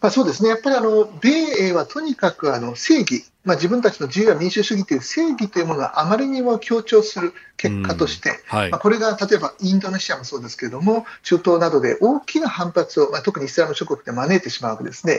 [0.00, 1.30] まあ、そうですね、やっぱりあの米
[1.68, 15.18] 英はとにかくあの正義、まあ、自分たちの自由や民主主義という正義というものがあまりにも強調する結果として、はい、まあ、これが例えばインドネシアもそうですけれども、中東などで大きな反発を、まあ、特にイスラム諸国で招いてしまうわけですね。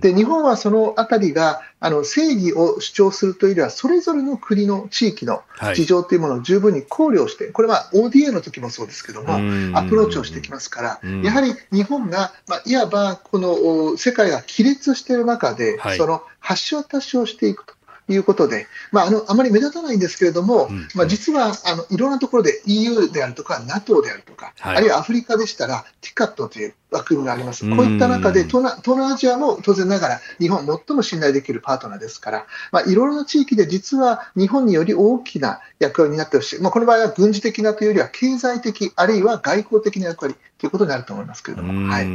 [0.00, 5.42] で日本はそのあたりがあの正義を主張するというよりは、それぞれの国の地域の
[5.74, 9.34] 事情というものを十分に考慮して、これは ODA の時もそうですけども、
[9.78, 17.74] アプローチをしてきますから、やはり日本が、まあ、いわばこの世界が亀裂している中で、はい、その橋渡しをしていくと。
[18.12, 27.68] いうことで、まあ、あのあまり目立たないんですけれども、うん、まあ、実はあのいろんなところで EU であるとか NATO であるとか、はい、あるいはアフリカでしたら TICAT という枠組みがあります。
[27.68, 36.60] こういった中で東南、東南アジアも当然ながら日本最も信頼できるパートナーですから、まあ、いろいろな地域で実は日本により大きな役割になってほしい。
[36.60, 41.90] まあ、この場合は軍事的なというよりは経済的、あるいは外交的な役割ということになると思いますけれども。
[41.90, 42.06] はい、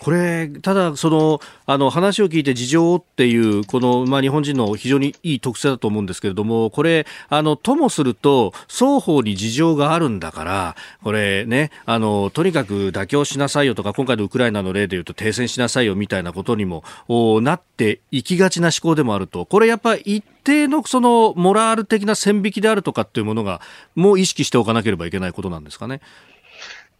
[0.00, 16.82] これ、ただ、その、あの、話を聞いて事情っていう、この、まあ、日本人の非常にいい特性だと思うんですけれども、これ、あの、ともすると、双方に事情があるんだから、これね、あの、とにかく妥協しなさいよとか、今回のウクライナの例でいうと停戦しなさいよみたいなことにも
[17.40, 23.60] なっていきがちな思考でもあると、これやっぱり一定のそのモラル的な線引きであるとかっていうものが、
[23.94, 26.00] もう意識しておかなければいけないことなんですかね。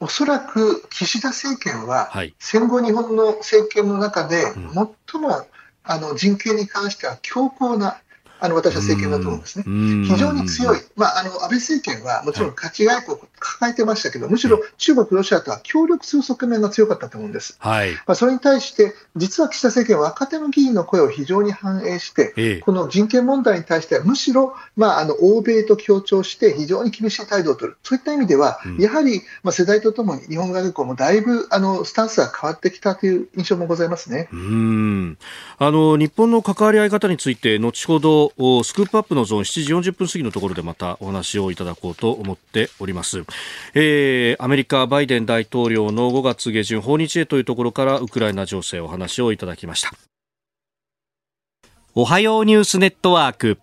[0.00, 4.42] おそらく岸田政権は、戦後日本の政権の中で
[5.12, 5.46] 最も、
[5.82, 8.00] あの人権に関しては強硬な
[8.40, 9.64] あの私は政権だと思うんですね。
[10.07, 17.57] 非常に強い、まあ、あの安倍政権はもちろん価値外交を抱えてましたけど、むしろ中国、ロシアとは協力する側面が強かったと思うんです。
[17.59, 34.29] はい、まあ、それに対して、実は岸田政権は若手の議員の声を非常に反映して、ええ、この人権問題に対しては、むしろ、まあ、あの欧米と協調して、非常に厳しい態度を取る、そういった意味では、うん、やはり、まあ、世代とともに日本外交もだいぶあのスタンスが変わってきたという印象もございますね。
[34.33, 35.18] うん。
[35.59, 38.30] あの日本の関わり合い方について、後ほど
[38.64, 43.25] スクープアップのゾーン7時40分過ぎのところでまたお話をいただこうと思っております、
[43.75, 49.93] えー、アメリカバイデン大統領の5月下旬訪日へというところからウクライナ情勢お話をいただきました。
[51.95, 53.59] おはようニュースネットワーク。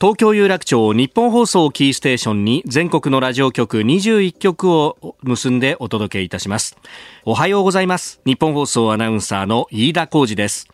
[0.00, 6.76] 東京有楽町日本放送キーステーションに全国のラジオ局21局を結んでお届けいたします。
[7.24, 8.20] おはようございます。
[8.24, 10.68] 日本放送アナウンサーの飯田浩二です。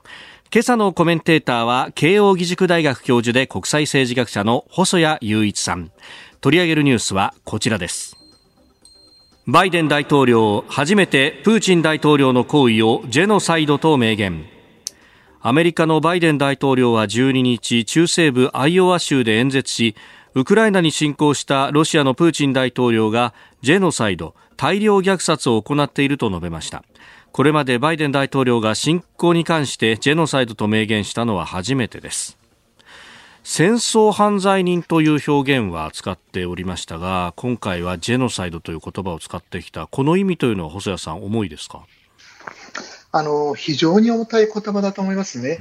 [0.55, 5.91] 今朝のコメンテーターは慶應義塾大学教授で国際政治学者の細谷雄一さん。
[6.41, 8.17] 取り上げるニュースはこちらです。
[9.49, 14.47] バイデン大統領初めてプーチン大統領の行為をジェノサイドと明言。
[15.41, 19.97] アメリカのバイデン大統領は12日中西部アイオワ州で演説し
[20.35, 26.85] ウクライナに侵攻したロシアのプーチン大統領がジェノサイド大量虐殺を行っていると述べました。
[27.37, 32.38] これまでバイデン大統領が侵攻に関してジェノサイドと明言したのは初めてです。
[33.44, 39.87] 戦争犯罪人という表現は使っておりましたが今回はジェノサイドという言葉を使ってきた。
[39.87, 41.85] この意味というのは細谷さん重いですか？
[43.12, 45.59] あの非常に重たい言葉だと思いますね。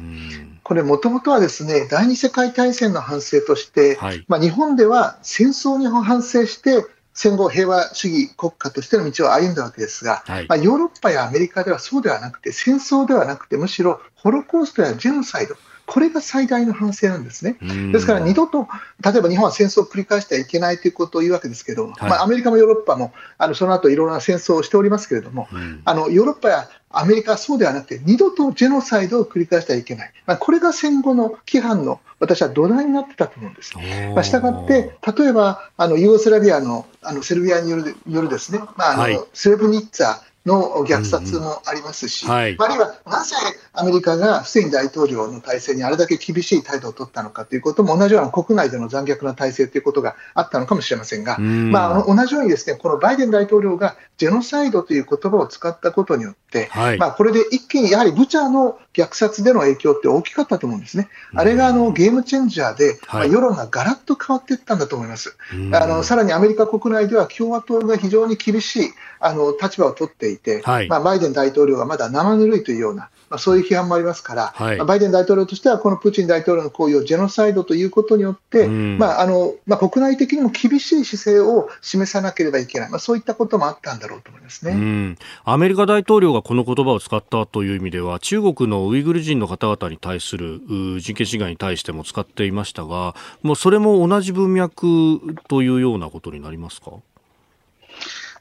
[0.63, 6.85] これ、もともとはですね第二次世界大戦の反省として、はい、まあ、日本では戦争に反省して
[7.15, 17.57] 戦後平和主義国家としての道を歩んだわけですが、はい、まあ、ヨーロッパやアメリカではそうではなくて、戦争ではなくて、むしろホロコーストやジェノサイド、これが最大の反省なんですね。
[17.91, 18.67] ですから二度と、
[19.03, 25.47] 例えば日本は戦争を繰り返してはいけないということを言うわけですけど、はい、まあ、アメリカもヨーロッパもあのその後いろんな戦争をしておりますけれども、
[25.85, 33.73] あのヨーロッパやアメリカはそうではなくて、二度とジェノサイドを繰り返してはいけない、まあ、これが戦後の規範の私は土台になってたと思うんです。
[34.13, 42.37] まあ、したがって、例えばあのユーゴスラビアのあのセルビアによるよるですね、まああの、はい、スレブニッツァの虐殺もありますし、うんうん。
[42.37, 43.35] はい、あるいはなぜ
[43.73, 61.09] アメリカがフセイン大統領の体制にあれだけ厳しい態度を取ったのかということも同じような国内での残虐な体制ということがあったのかもしれませんが、まあ、同じようにですねこのバイデン大統領がジェノサイドという言葉を使ったことによって、はい、まあ、これで一気にやはりブチャの虐殺での影響って大きかったと思うんですね。
[61.33, 65.37] あれがあのゲームチェンジャーで、まあ、世論がガラッと変わっていったんだと思います。
[65.73, 68.89] あのさらにアメリカ国内では共和党が非常に厳しい
[69.19, 85.17] あの立場を取っていて、はい、まあ、バイデン大統領がまだ生ぬるいというような、まあ、そういう批判もありますから、はい、バイデン大統領としては、このプーチン大統領の行為をジェノサイドということによって、まああのまあ、国内的にも厳しい姿勢を示さなければいけない、まあ、そういったこともあったんだろうと思いますね。
[85.43, 90.61] アメリカ大統領がこの言葉を使ったという意味では、中国のウイグル人の方々に対する
[90.99, 96.91] 人権侵害に対しても使っていましたが、もうそれも同じ文脈というようなことになりますか？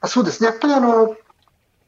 [0.07, 1.17] そうですね、やっぱりあの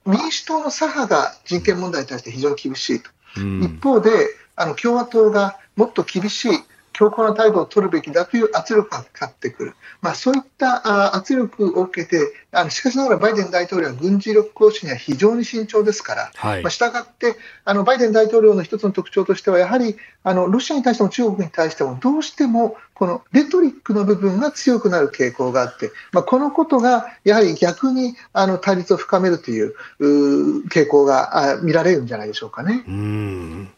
[0.07, 4.11] 民主党の左派が人権問題に対して非常に厳しいと、うん、一方で
[4.55, 6.59] あの共和党がもっと厳しい
[6.93, 17.37] 強硬な態度を取るべきだという圧力がかかってくる、まあ、そういった圧力を受けて、あのしかしながらバイデン大統領は軍事力行使には非常に慎重ですから、はい、まあ、従って
[17.67, 29.75] あのバイデン大統領の一つの特徴としては、やはりあのロシアに対しても中国に対しても、どうしてもこのレトリックの部分が強くなる傾向があって、まあ、このことがやはり逆にあの対立を深めるという
[30.69, 32.85] 傾向が見られるんじゃないでしょうかね。
[32.89, 33.69] うん。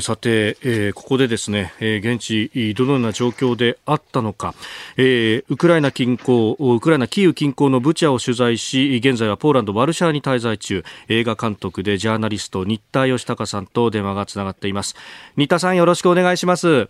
[0.00, 4.54] さて、えー、ここでですね、えー、現地どのような状況であったのか、
[4.96, 10.84] えー、ウクライナ近郊ウクライナキーウ近郊のブチャを取材し現在はポーランドワルシャワに滞在中。
[11.08, 14.94] 映画監督でジャーナリスト新田義孝さんと電話がつながっています。
[15.36, 16.88] 新田さんよろしくお願いします。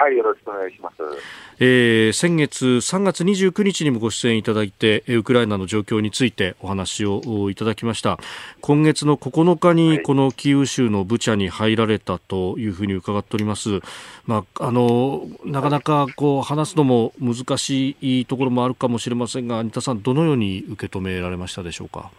[0.00, 0.96] はい、よろしくお願いします。
[1.58, 8.20] えー、先月3月29日にもご出演いただいて、ウクライナの状況についてお話をいただきました。
[8.60, 13.80] 今月の9日にこのキーウ州のブチャに入られたというふうに伺っております。
[14.24, 22.12] まあ、あの、なかなかこう話すのも難しいところもあるかもしれませんが、新田さん、どのように受け止められましたでしょうか？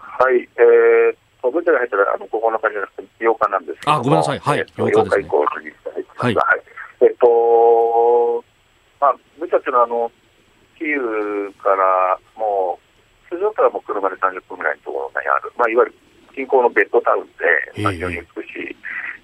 [0.00, 4.38] はい、えーブチャが入ったらあの9日じゃなくて8日なんですけどあ、ごめんなさい。
[4.38, 4.58] はい。
[4.60, 6.24] 8日です、ね、8日以降の日入ってます。
[6.24, 6.36] はい。
[7.00, 8.44] えっと、
[9.00, 10.12] まあ、ブチャっていうのは、あの、
[10.76, 15.94] キーウからもう、通常からもう車で30分ぐらいのところにある、まあ、いわゆる
[16.34, 18.76] 近郊のベッドタウンで、まあ、非常に美しい、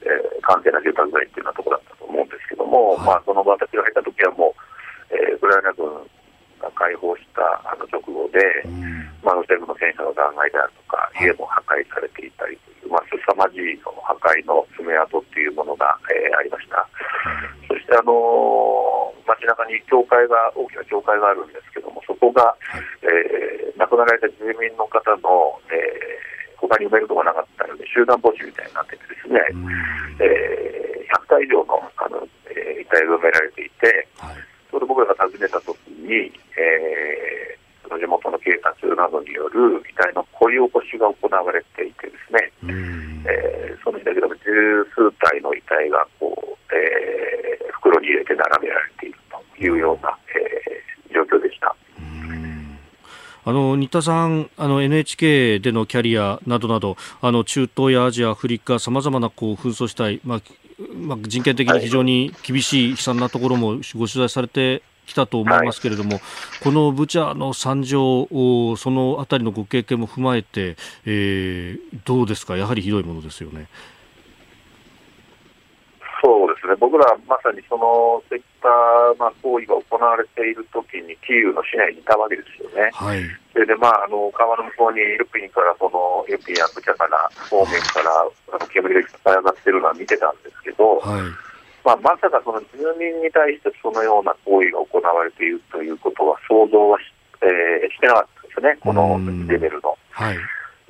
[0.07, 5.91] えー、完全な住宅街っていうようなところだったと思うんですけども、はい、まあ、その私が入った時はもう、えー、ウクライナ軍
[6.63, 8.97] が解放したあの直後で、うん。
[9.27, 16.87] まあ、ロシア軍の戦車の残骸であるとか、家も破壊されていたりという、まあ、凄まじいその破壊の爪痕っていうものが、えー、ありました。
[17.67, 22.55] そして、あのー、街中に教会が、大きな教会があるんですけども、そこが、
[23.03, 29.41] えー、亡くなられた住民の方の、えー、他に埋めるとこがなかったので、集団墓地みたいになっててですね、
[30.21, 34.37] えー、100体以上のあの、えー、遺体が埋められていて、はい、
[34.71, 37.37] それ僕らが訪ねたときに、えー
[37.89, 42.53] の地元の警察などによる遺体の掘り起こしが行われていてですね、
[43.25, 51.75] えー、その日だけでも十数体の遺体がこう、えー、袋に入れて並べられているというような、えー、状況でした。
[53.49, 60.43] あの新田さん、あの NHK でのキャリアなどなど、あの中東やアジア、アフリカ、さまざまなこう紛争したい、まあ
[60.93, 66.21] まあ、人権的に非常に厳しい、悲惨なところもご取材されてきたと思いますけれども、はい、
[66.61, 68.27] このブチャの惨状、
[68.77, 73.69] そのあたりのご経験も踏まえて、えー、どうですか、やはりひどいものですよね。
[76.77, 78.69] 僕らまさにそのそういった
[79.19, 82.91] まあ行為が行われているときに、キーウの市内にいたわけですよね。
[82.93, 83.23] はい、
[83.53, 88.11] それで、まあ、あの川の向こうにルピンからそのルピンやブチャから方面から
[88.53, 91.47] あの煙が上がってるのは見てたんですけど、はい。
[91.87, 97.05] まあ、まさかその住民に対してそのような行為が行われているということは想像はし,、
[97.43, 99.97] えー、してなかったですね、このレベルの。
[100.11, 100.37] はい、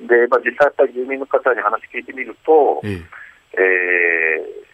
[0.01, 2.97] で、まあ、実際やっぱり住民の方に話聞いてみると、え。
[3.57, 4.66] えー、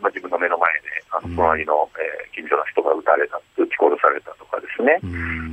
[0.00, 4.98] まあ、自分の目の前であの隣の、えー、近所の人が撃たれた、撃ち殺されたとかですね、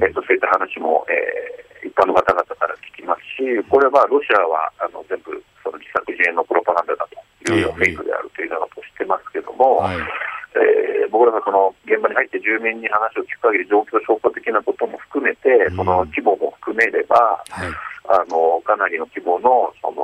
[0.01, 7.07] えーと、そういった話も、えー、一般の方々から聞きますし、これはロシアはあの全部その自作自演のプロパガンダだ
[7.45, 17.71] というようなフェイクであるというようなことをしてますけども、はい、えー、僕らがその現場に入って住民に話を聞く限り状況証拠的なことも含めて、その規模も含めれば、はい、
[18.09, 20.01] あのかなりの規模のその、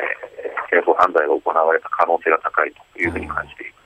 [0.00, 3.80] えー、戦争犯罪が行われた可能性が高いというふうに感じています。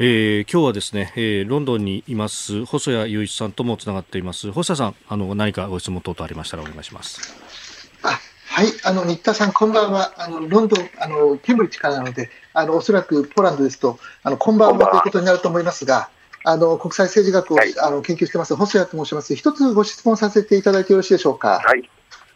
[0.00, 4.52] えー、今日はですね、えー、ロンドンにいます細谷雄一さんともつながっています。
[4.52, 7.90] 細谷さんあの何かご質問等々ありましたらお願いします。
[8.04, 8.20] あ
[8.50, 10.12] はいあの新田さんこんばんは。
[10.16, 16.10] あのロンドンあのケンブリッジからなのであのおそらくポーランドですとあのこんばんはということになると思いますが
[16.44, 19.34] あの国際政治学を、はい、あの研究してます細谷と申します。
[19.34, 21.58] 一つご質問させていただいてよろしいでしょうか？
[21.58, 21.90] はい。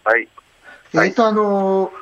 [0.04, 0.28] はい。
[1.06, 1.92] えっとあの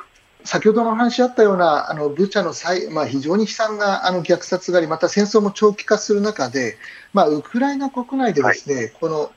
[0.43, 6.77] 先ほどの話あったようなあのブチャの際、まあ、非常に悲惨なあの虐殺があり、また戦争も長期化する中で、
[7.13, 9.31] まあ、ウクライナ国内でですね、はい、この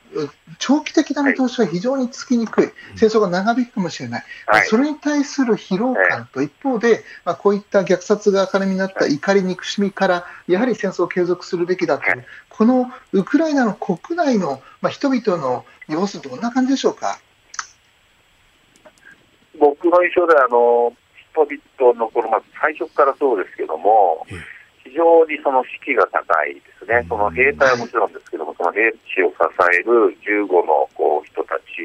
[0.59, 17.19] 長期的な見通しは非常につきにくい、はい、戦争が長引くかもしれない、はい、それに対する疲労感と、一方で、まあ、こういった虐殺が明るみになった怒り、憎しみから、やはり戦争を継続するべきだという、このウクライナの国内の、まあ、人々の様子、どんな感じでしょうか？
[19.59, 20.93] 僕の印象であの
[21.35, 24.27] 人々の頃、まあ、最初からそうですけども、
[24.85, 29.37] 非常にその士気が高いですね、その兵隊はもちろんですけども、その兵士を支
[29.75, 31.83] える15のこう人たち、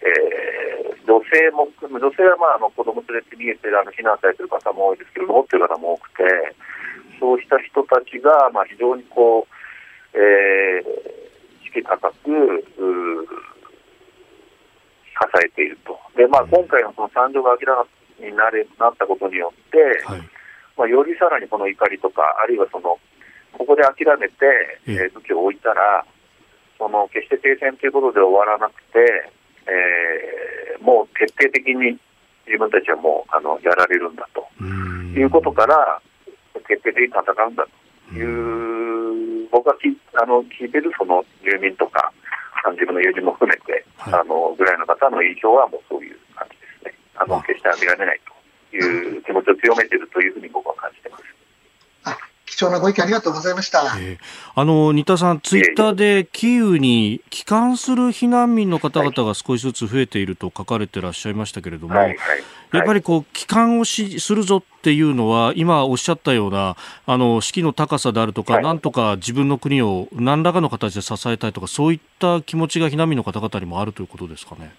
[0.00, 6.24] えー、女性も女性はまああの子供連れて逃げてあの避難されてる方も多いですけど、持ってる方も多くて、
[7.20, 12.64] そうした人たちがまあ非常にこう、えー、士気高く、
[15.16, 15.98] 支えていると。
[16.16, 17.86] で、まあ、今回のその惨状が明らか
[18.20, 20.20] になれなったことによって、はい、
[20.76, 22.98] まあ、よりさらにこの怒りとか、あるいはその、
[23.56, 24.44] ここで諦めて、
[24.86, 26.04] えー、武器を置いたら、
[26.78, 29.32] その決して停戦ということで終わらなくて、
[29.66, 31.98] えー、もう徹底的に
[32.46, 34.46] 自分たちはもうあのやられるんだと。
[35.18, 36.00] いうことから、
[36.68, 38.14] 徹底的に戦うんだと。
[38.14, 42.12] いう、僕がきあの聞いてるその住民とか、
[42.72, 46.94] 自分の友人も含めて、はい、あのぐらいの方の印象はもうそういう感じですね。
[47.16, 51.35] あの決して諦めないという気持ちを強めているというふうに僕は感じてます。
[52.56, 53.82] 貴重なご意見ありがとうございました。
[54.00, 54.18] えー、
[54.54, 62.18] あの、新田さん、ツイッターでキーウに帰還する避難民の方々が少しずつ増えていると書かれてらっしゃいましたけれども、はいはい、
[62.72, 74.72] やっぱりこう、帰還をしするぞっていうのは、今おっしゃったような、あの、士気の高さであるとか、はい、なんとか自分の国を何らかの形で支えたいとか、そういった気持ちが避難民の方々にもあるということですかね。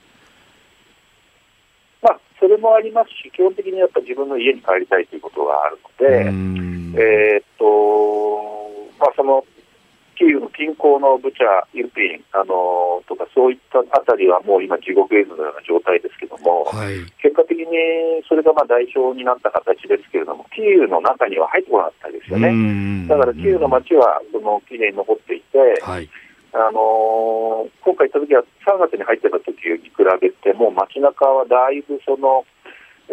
[2.48, 9.44] それもありますし、基本的にやっぱ自分の家に帰りたいということがあるので、えー、っと、まあ、その、
[10.16, 17.68] キーウの近郊のブチャ、イルピン、あのとか、そういったあたりはもう今、地獄絵図のような状態ですけども、はい、結果的に
[18.30, 23.06] それがまあ代表になった形ですけれども、キーウの中には入ってこなかったですよね。
[23.12, 26.10] だからキーウの街はそのきれいに残っていて、はい
[26.58, 32.42] あのー、今回行った時は3月に入ってた時に比べても街中はだいぶその、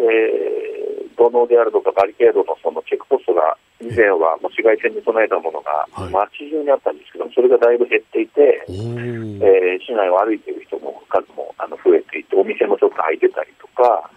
[0.01, 14.09] えー、土のうであるとかバリケードのそのチェックポストが以前はもう市街戦に備えたものが街中にあったんですけどそれがだいぶ減っていて、えー、市内を歩いている人の数もあの増えていてお店もちょっと開いてたりとか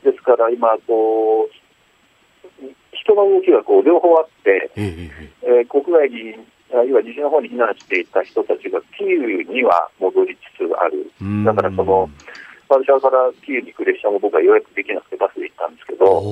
[0.00, 1.52] ですから今こう
[2.96, 4.72] 人の動きがこう両方あって、
[5.44, 6.40] えー、国外に
[6.72, 11.10] あるいは西の方に避難していた人たちがキーウには戻りつつある、
[11.44, 12.10] だからその
[12.68, 16.22] ワルシャワからキーウに行く列車も僕は予約できなくてバスで行ったんですけど、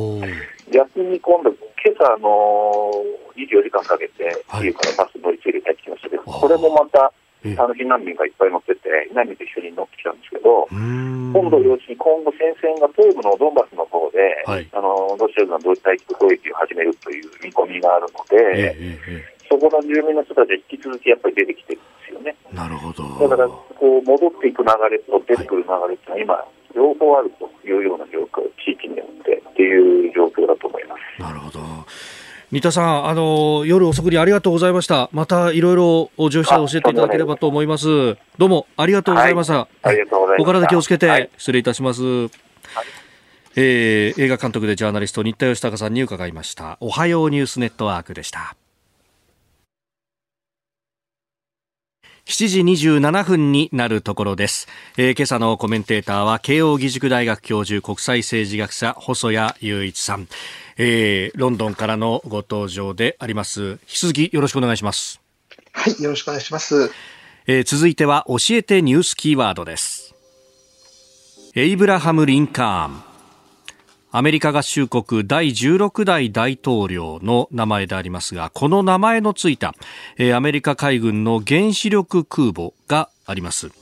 [0.73, 2.91] 逆に今度、今朝の
[3.39, 7.13] 24時間かけて、キーウからバス乗り継いで帰ってきましたけど、これもまた、
[7.45, 18.75] あの避難民がいっぱい乗ってて、避難民と一緒に乗ってきたんですけど、今度、要するに今後、戦線が東部のドンバスの方で、はい、あのロシア軍が同時対空攻撃を始めるという見込みがあるので、え
[19.31, 22.37] えそこの住民の人たちは引き続きやっぱり出てきてるんですよね。
[22.53, 23.29] なるほど。
[23.29, 31.23] だから、こう、戻っていく流れと出てくる流れっていうのは、今、両方あるというような状況、地域によってっていう状況だと思います。
[31.23, 31.61] なるほど。
[32.51, 35.09] 三田さん、あの夜遅くにありがとうございました。
[35.13, 38.17] またいろいろお乗車教えていただければと思います。
[38.39, 39.55] どうもありがとうございました。
[39.55, 40.49] はい、ありがとうございます。
[40.49, 42.03] お体気をつけて、失礼いたします。
[42.03, 42.31] はい
[43.57, 48.57] えー、映画監督でジャーナリスト新田義孝さんに伺いましたおはようニュースネットワークでした
[52.27, 54.67] 7時27分になるところです、
[54.97, 60.27] えー、今朝のコメンテーターは慶應義塾大学教授国際政治学者細谷雄一さん、
[60.79, 65.21] えー、ロンドンからのご登場であります引き続きよろしくお願いします。
[65.73, 66.91] はいよろしくお願いします、
[67.47, 70.15] えー、続いては教えてニュースキーワードです。
[71.55, 73.14] エイブラハム・リンカーン
[74.17, 79.75] アメリカ合衆国第16代大統領の名前でありますが、この名前のついた、
[80.33, 83.73] アメリカ海軍の原子力空母があります。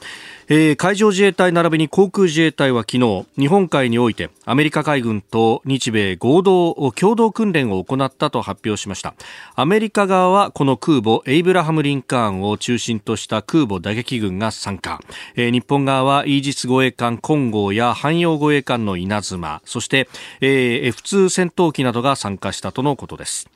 [0.54, 9.14] えー、海上自衛隊並びに航空自衛隊は昨日日本海においてアメリカ海軍と日米合同共同訓練を行ったと発表しました。
[9.54, 15.00] アメリカ側はこの空母エイブラハム・リンカーンを中心とした空母打撃軍が参加、
[15.36, 20.06] えー、日本側はイージス護衛艦金剛や汎用護衛艦の稲妻そして、
[20.42, 23.48] えー、F2 戦闘機などが参加したとのことです。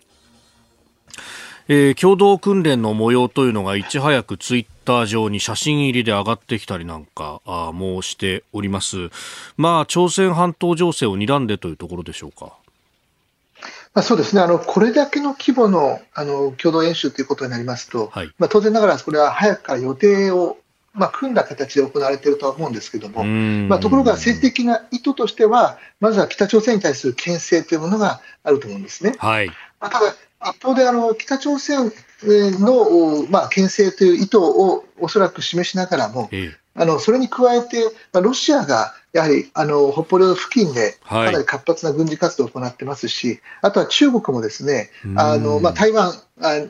[1.68, 9.10] えー、共同訓練の模様というのがいち早くツイッター上に写真入りで上がってきたりなんかあもうしております。
[9.58, 12.54] まあ、朝鮮半島情勢を睨んでというところでしょうか。
[13.92, 20.58] まあ、そうですねあの、これだけの規模のあの共同演習ということになりますと、はい、まあ、当然ながらこれは早くから予定を
[20.96, 23.22] まあ、組んだ形で行われているとは思うんですけれども、
[23.68, 29.14] まあ、ところが政治的な意図としては、まずは北朝鮮に対する牽制というものがあると思うんですね。
[29.18, 30.14] はい、まあ、ただ、
[30.50, 31.92] 一方であの北朝鮮
[32.24, 46.12] の、まあ、牽制という意図をおそらく示しながらも、ええ、あのそれに加えて、まあ、ロシアがやはりあの北方領土付近でかなり活発な軍事活動を行ってますし、はい、あとは中国もですねあの、まあ、台湾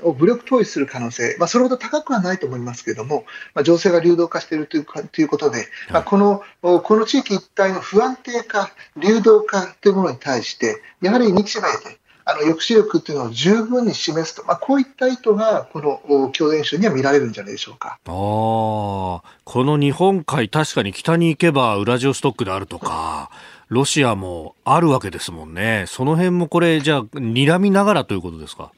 [0.03, 3.25] を武力統一する可能性、まあ、それほど高くはないと思いますけれども、
[3.55, 16.01] まあ、情勢が流動化しているというかということで、はい、まあ、このこの地域一帯の不安定化、流動化というものに対して、やはり日米であの抑止力というのを十分に示すと、まあ、こういった意図がこの
[16.33, 18.01] 共同演習には見られるんじゃないでしょうか。
[18.05, 19.23] あこ
[19.55, 23.31] の日本海、確かに北に行けばウラジオストックであるとか、
[23.69, 28.73] ロシアもあるわけですもんね、その辺もこれ、じゃあ、睨みながらということですか？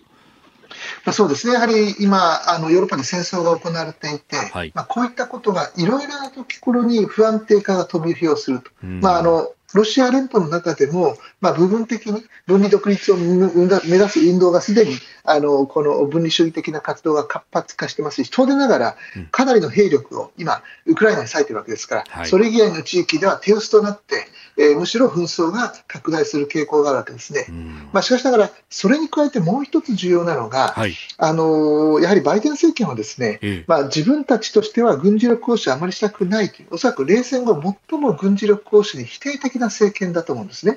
[1.07, 18.97] まあ、そうですね、やはり今、あのヨーロッパで戦争が行われていて、はい、まあ、こういったことがいろいろなところに不安定化が飛び火をすると、まあ、あのロシア連邦の中でも、まあ、部分的に分離独立を目指す運動がすでにあのこの分離主義的な活動が活発化してますし、当然ながら
[19.31, 27.47] かなりの兵力を今、ウクライナに割いてるわけですから、はい、それ以外の地域では手薄となって、えー、むしろ紛争が拡大する傾向があるわけですね。
[27.93, 37.61] まあ、しかしながら、それに加えてもう一つ重要なのが、はい、あのー、やはりバイデン政権はですね、まあ、自分たちとしては軍事力行使をあまりしたくないという、おそらく冷戦後、
[37.91, 40.77] 最も軍事力行使に否定的な政権だと思うんですね。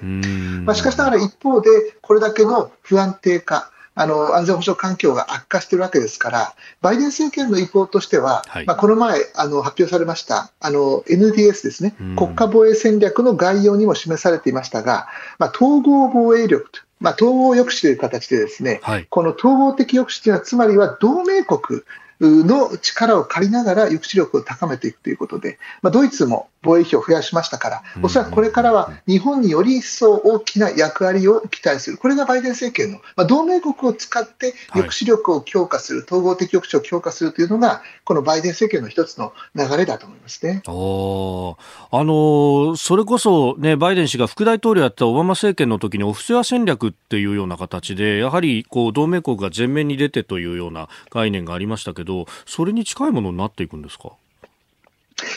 [0.66, 1.70] まあ、しかしながら一方で、
[2.02, 15.08] これだけの不安定化、あの安全保障環境が悪化しているわけですから、バイデン政権の意向としては、はい、まあ、この前あの発表されましたあの NDS ですね、国家防衛戦略の概要にも示されていましたが、
[15.40, 21.82] まあ、統合防衛力と、まあ、統合抑止という形で、ですね、はい、この統合的抑止というのは、つまりは同盟国
[22.22, 40.62] の力を借りながら抑止力を高めていくということで、まあ、ドイツも防衛費を増やしましたから、おそらくこれからは日本により一層大きな役割を期待する、これがバイデン政権の、まあ、同盟国を使って抑止力を強化する、はい、統合的抑止を強化するというのが、このバイデン政権の一つの流れだと思いますね。
[40.68, 41.58] お
[41.92, 54.12] あのそれこそ、ね、バイデン氏が副大統領やったオバマ政権の時にオフショア戦略っていうような形で、やはりこう同盟国が前面に出てというような概念がありましたけど、それに近いものになっていくんですか？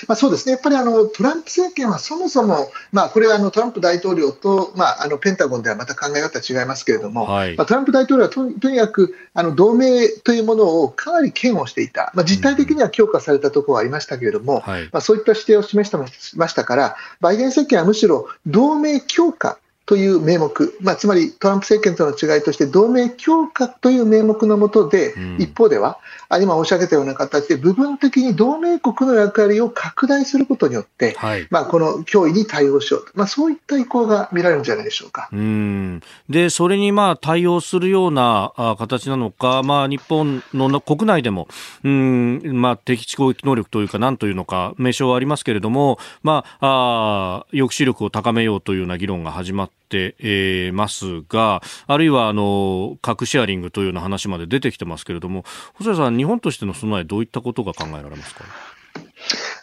[0.08, 25.98] まあ、そうですね、やっぱりあのトランプ政権はそもそも、まあ、これはあのトランプ大統領と、まあ、あのペンタゴンではまた考え方違いますけれども、はい、まあ、トランプ大統領はととにかくあの同盟というものをかなり嫌悪していた、まあ、実態的には強化されたところはありましたけれども、うんまあ、そういった指定を示してましたから、バイデン政権はむしろ同盟強化という名目、まあ、つまりトランプ政権との違いとして、同盟強化という名目のもとで、うん、一方では、
[26.38, 35.28] 今申し上げたような形で、部分的に同盟国の役割を拡大することによって、はい、まあ、この脅威に対応しようと、まあ、そういった意向が見られるんじゃないでしょうか。
[35.32, 36.02] うん。
[36.28, 41.48] で、それにまあ対応するようなあ形なのか、まあ、日本の国内でも、
[41.82, 58.44] うんまあ、敵地攻撃能力というか、なんというのか、名称はありますけれども、まあ、あ抑止力を高めようというような議論が始まって、えー、ますが、あるいはあの核シェアリングというような話まで出てきてますけれども、細谷さん、日本としての備え、どういったことが考えられますか？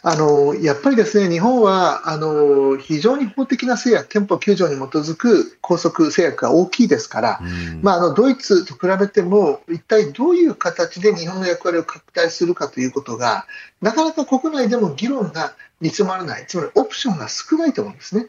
[0.04, 7.40] あのやっぱりですね日本はあの非常に法的な制約、憲法9条に基づく拘束制約が大きいですから、
[7.82, 13.46] まあ、あのドイツと比べても、一体どういう形で日本の役割を拡大するかということが、
[13.80, 18.26] なかなか国内でも議論が煮詰まらない、つまりオプションが少ないと思うんですね。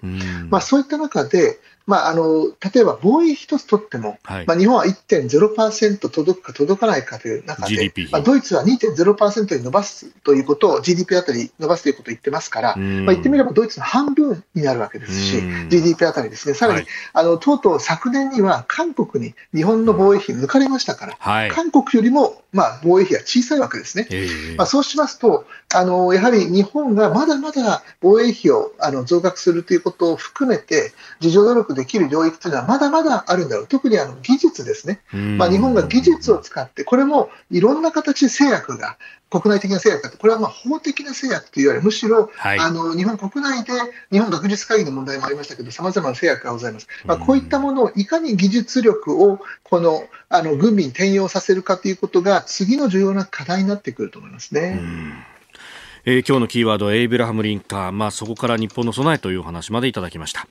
[0.50, 24.08] まあ、そういった中で、まあ、あの例えば防衛費一つ取っても、はい、まあ、日本は1.0%届くか届かないかという中で、まあ、ドイツは2.0%に伸ばすということを GDP あたり伸ばすということを言ってますから、まあ、言ってみればドイツの半分になるわけですし、GDP あたりですね、さらに、はい、あのとうとう昨年には韓国に日本の防衛費抜かれましたから、はい、韓国よりも、まあ、防衛費は小さいわけですね。
[24.58, 35.02] まあ、そうしますとあの、やはり日本がまだまだ防衛費をあの増額するということを含めて、自助努力できる領域というのはまだまだあるんだろう、特にあの技術ですね、
[35.38, 38.98] まあ、日本が技術を使って、これもいろんな形で制約が、
[39.30, 43.72] 国内的な制約がこれはまあ法的な制約というよりむしろ、はい、あの日本国内で
[44.12, 54.80] 日本学術会議の問題もありましたけど、さまざまな制約がございます、まあ、こういったものをいかに技術力をこのあの軍備に転用させるかということが、次の重要な課題になってくると思いますね。
[56.06, 60.48] えー、今日のキーワードエイブラハム・リンカー、まあ、そこから日本の備えという話までいただきました。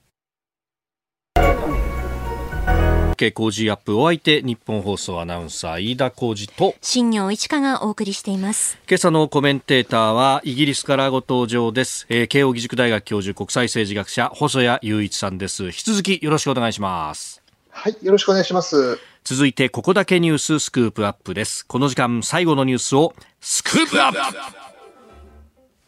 [3.42, 6.74] 工事アップお相手日本放送アナウンサー飯田浩二と。
[6.80, 8.78] 新業一華がお送りしています。
[8.88, 15.64] 今朝のコメンテーターはイギリスからご登場です、えー、慶應義塾大学教授国際政治学者細谷雄一さんです。
[15.66, 17.42] 引き続きよろしくお願いします。
[17.70, 18.98] はいよろしくお願いします。
[19.24, 21.66] 続いてここだけニューススクープアップです。
[21.66, 24.18] この時間最後のニュースをスクープアップ。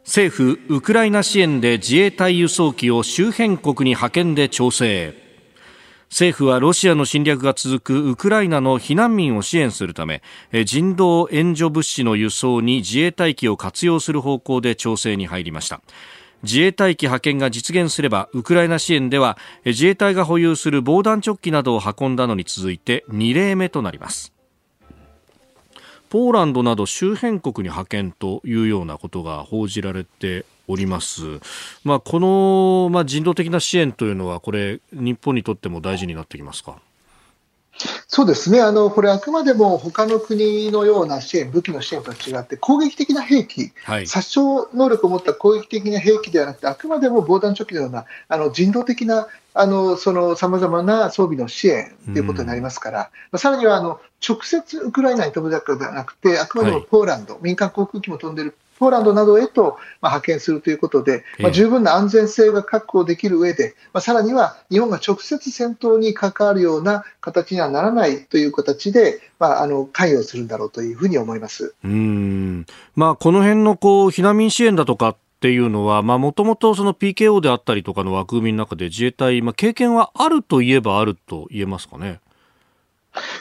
[0.05, 5.24] 政府ウクライナ支援で自衛隊輸送機を周辺国に派遣で調整
[6.15, 10.23] 政府はロシアの侵略が続くウクライナの避難民を支援するため
[10.65, 15.81] 人道援助物資の輸送に自衛隊機を活用する方向で調整に入りました。
[16.45, 24.33] 自衛隊機派遣が実現すればウクライナ支援では自衛隊が保有する防弾チョッキなどを運んだのに続いて2例目となります。
[26.11, 31.41] ポーランドなど周辺国に派遣というようなことが報じられております。
[31.85, 36.77] まあ、この、まあ、人道的な支援というのは、これ、日本にとっても大事になってきますか？
[38.07, 44.41] そうですねあのこれ、あくまでも他の国のような支援、武器の支援とは違って、攻撃的な兵器、はい、殺傷
[44.73, 71.75] 能力を持った攻撃的な兵器ではなくて、あくまでも防弾チョッキのようなあの人道的なさまざまな装備の支援ということになりますから、うん、さらにはあの直接ウクライナに飛ぶだけではなくて、あくまでもポーランド、はい、民間航空機も飛んでいるポーランドなどへと、まあ、派遣するということで、まあ、十分な安全性が確保できる上で、まあ、さらには日本が直接戦闘に関わるような形にはならないという形で、まあ、あの関与するんだろうというふうに思います。
[71.83, 82.21] うん、まあ、この辺のこう避難民支援だとかっていうのは、もともとその PKO であったりとかの枠組みの中で自衛隊、まあ、経験はあるといえばあると言えますかね。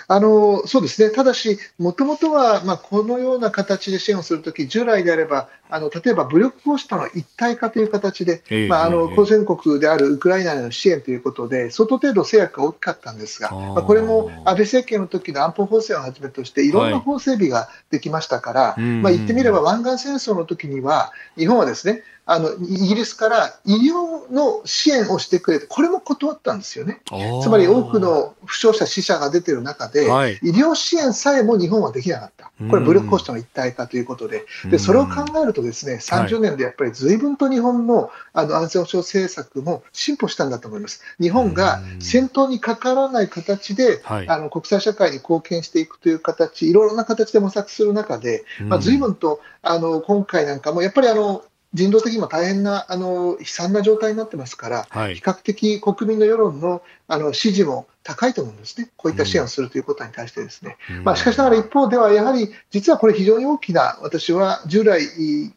[0.07, 16.71] あのそうですね、ただし、もともとは、まあ、このような形で支援をするとき、従来であれば、あの例えば武力行使との一体化という形で、えー、まあ、あの交戦国であるウクライナへの支援ということで、相当程度制約が大きかったんですが、まあ、これも安倍政権の時の安保法制をはじめとして、い。
[16.71, 27.01] ろんな法整備ができましたから、はい、まあ、言ってみれば湾岸戦争の時には、日本はですね、あのイギリスから医療の支援をしてくれて、これも断ったんですよね。
[27.41, 32.51] つまり多くの負傷者、死者が出ている中で、はい、医療支援さえも日本はできなかった。
[32.69, 41.01] これ、武力行使との一体化ということで、でそれを考えると、ですね30年でやっぱり随分と日本のあの安全保障政策も進歩したんだと思います。
[41.19, 51.43] 日本が戦闘にかからない形で、あの国際社会に貢献していくという形、いろいろな形で模索する中で、まあ、随分とあの今回なんかも、やっぱりあの
[51.73, 60.77] 人道的にも大変なあの悲惨な状態になってますから、はい、比較的国民の世論のあの支持も高いと思うんですね、こういった支援をするということに対してですね。
[60.89, 65.01] うん、まあ、しかしながら一方では、やはり実はこれ、非常に大きな、私は従来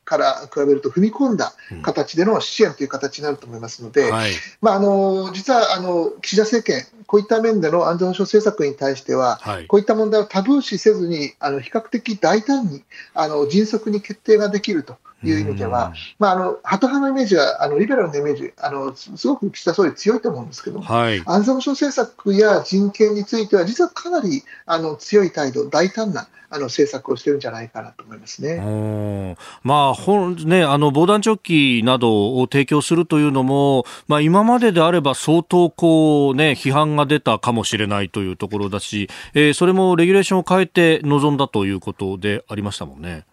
[0.04, 12.82] から比べると踏み込んだ形での支援という形になると思いますので、はい、まあ、あの実はあの岸田政権、こういった面での安全保障政策に対しては、はい、こういった問題をタブー視せずに、あの比較的大胆に
[13.14, 14.96] あの迅速に決定ができると。
[15.24, 29.36] いう意味では、まあ、あのハト派のイメージはあのリベラルのイメージあのすごく岸田総理強いと思うんですけどはい、安全保障政策や人権については実はかなりあの強い態度大胆なあの政策をしてるんじゃないかなと思いますね。
[29.62, 43.24] まあ、本ね、あの防弾チョッキなどを提供するというのも、まあ、今までであれば相当こうね、批判が出たかもしれないというところだし、えー、それもレギュレーションを変えて臨んだということでありましたもんね。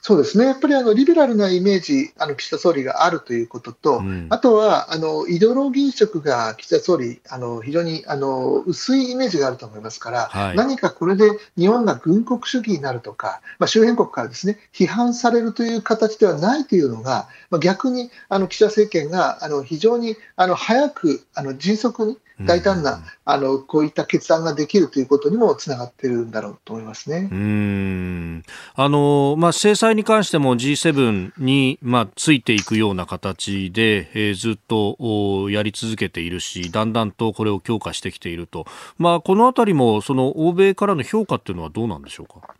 [0.00, 27.28] そうですね、やっぱりあのリベラルなイメージ、あの岸田総理があるということと、うん、あとはあのイデオロギー色が岸田総理、あの非常にあの薄いイメージがあると思いますから、はい、何かこれで日本が軍国主義になるとか、まあ、周辺国からですね批判されるという形ではないというのが、まあ、逆にあの岸田政権があの非常にあの早く、あの迅速に大胆な、あのこういった決断ができるということにもつながっているんだろうと思いますね。
[27.30, 28.44] うん。
[28.74, 38.66] あの、まあ、制裁に関しても G7 に、まあ、ついていくような形で、えー、ずっとやり続けているし、だんだんとこれを強化してきていると、
[38.98, 42.54] まあ、このあたりもその欧米からの評価っていうのはどうなんでしょうか？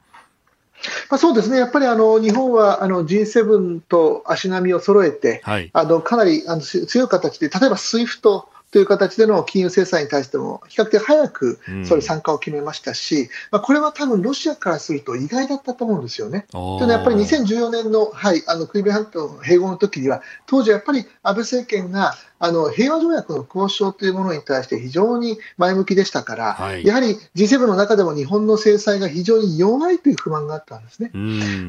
[1.11, 16.47] まあ、そうですね、やっぱりあの日本はあの G7 と足並みを揃えて、はい、あのかなりあの強い形で、例えば SWIFT という形での金融制裁に対しても、比較的早くそれ参加を決めましたし、うん、まあ、これは多分ロシアからすると意外だったと思うんですよね。
[16.51, 31.11] というのはやっぱり2014年の,、はい、あのクリミア半島の併合の時には、当時やっぱり安倍政権があの平和条約の交渉というものに対して非常に前向きでしたから、はい、やはり G7 の中でも日本の制裁が非常に弱いという不満があったんですね。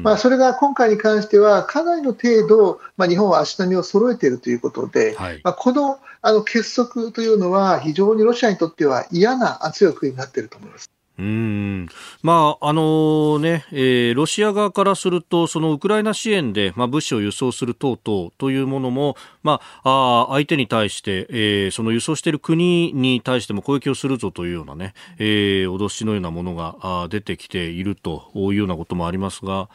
[0.02, 10.90] まあ、それが今回に関しては、かなりの程度、まあ、日本は足並みを揃えているということで、はい、まあ、このあの結束というのは、非常にロシアにとっては嫌な圧力になっていると思います。
[11.20, 11.88] うん
[12.22, 29.68] まああのねえー、ロシア側からするとそのウクライナ支援で、まあ、物資を輸送する等々というものも、まあ、あ相手に対して、えー、その輸送している国に対しても攻撃をするぞというようなね、えー、脅しのようなものがあ出てきているというようなこともありますが、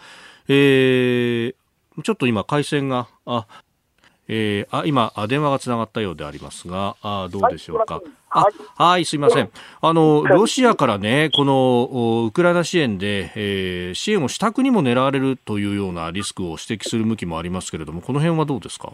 [0.47, 3.45] えー、ちょっと今回線があ
[4.27, 7.95] えー、あ今、電話がつながったようでありますが、あどうでしょうか。
[7.95, 9.51] はい、あはいすいません。
[9.81, 18.93] あの、ロシアからね、このウクライナ支援で、えー、支援をしたくにも狙われるというようなリスクを指摘する向きもありますけれども、この辺はどうですか？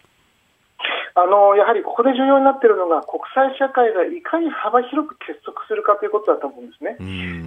[1.13, 6.95] あのやはりここで重要になっているのが、国際社会がいかに幅広く結束するかということだと思うんですね。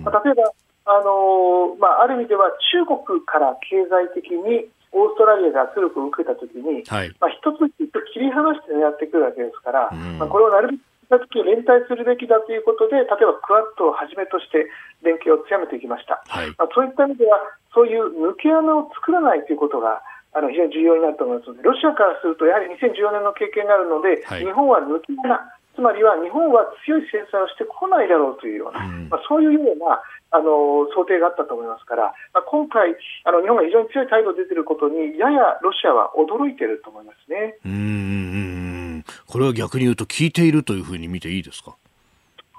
[0.04, 0.52] まあ、例えば
[0.86, 14.70] あのまあ、ある意味では中国から経済的にオーストラリアが圧力を受けたときに、はい、まあ、一つ一つ切り離して狙ってくるわけですから、うん、まあ、これをなるべく時連帯するべきだということで、例えばクワッドをはじめとして
[15.02, 16.22] 連携を強めていきました。
[16.30, 17.42] はい、まあ、そういった意味では、
[17.74, 20.00] そういう抜け穴を作らないということが、
[20.34, 25.38] あの非常に重要になると思いますので、ロシアからすると、やはり2014年の経験があるので、はい、日本は抜け穴、
[25.74, 30.02] つまりは日本は強い制裁をしてこないだろうというような、うん、まあ、そういうような
[30.34, 37.58] あの想定があったと思いますから、まあ、今回あの、日本が非常に強い態度を出ていることに、ややロシアは驚いていると思いますね。
[37.64, 39.04] うん。
[39.30, 41.76] これは逆に言うと、聞いているというふうに見ていいですか？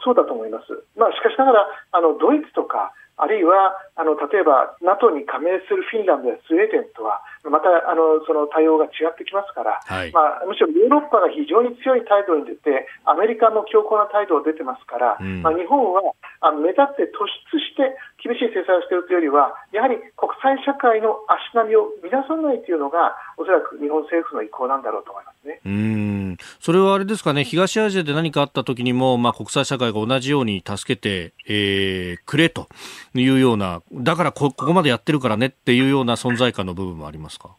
[0.03, 0.65] そうだと思います。
[0.95, 16.01] まあ、しかしながらあのドイツとかあるいはあの例えば NATO に加盟するフィンランドやスウェーデンとはまたあのその対応が違ってきますから、はい、まあ、むしろヨーロッパが非常に強い態度に出てアメリカも強硬な態度を出てますから、うん、まあ、日本は
[16.41, 25.61] あの目立って突出して厳しい制裁をしているというよりはやはり国際社会の足並みを乱さないというのがおそらく日本政府の意向なんだろうと思いますね。
[25.63, 26.37] うん。
[26.59, 32.67] それはあれですかね東アジアで何かあった時にも、まあ、国際社会が同じように助けて、えー、くれと
[33.21, 37.55] いうようなだからここまでやってるからねっていうような存在感の部分もありますか？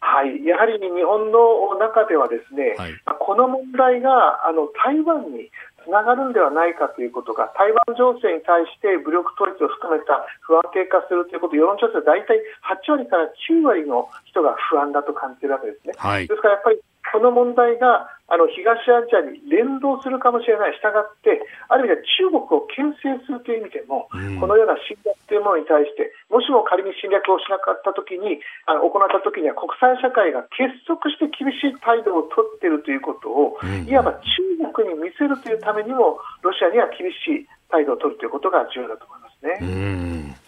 [0.00, 5.50] はい、やはり日本の中ではですね、はい、この問題があの台湾に
[5.84, 12.40] つながるんではないかということが台湾情勢に対して武力統一を含めた不安定化するということ世論調査で大体
[12.88, 15.94] 8割から9割の人が不安だと感じているわけですね。
[15.96, 16.80] はい、ですからやっぱり
[17.12, 21.40] この問題があの東アジアに連動するかもしれない、したがって、
[21.72, 34.44] ある意味で中国を牽制するという意味でも、うん、このような侵略というものに対して、もしも仮に侵略をしなかったときに、あの行ったときには国際社会が結束して厳しい態度を取っているということを、うん、いわば中
[34.76, 39.56] 国に見せるというためにも、ロシアには厳しい態度を取るということが重要だと思いますね。
[39.64, 40.47] うん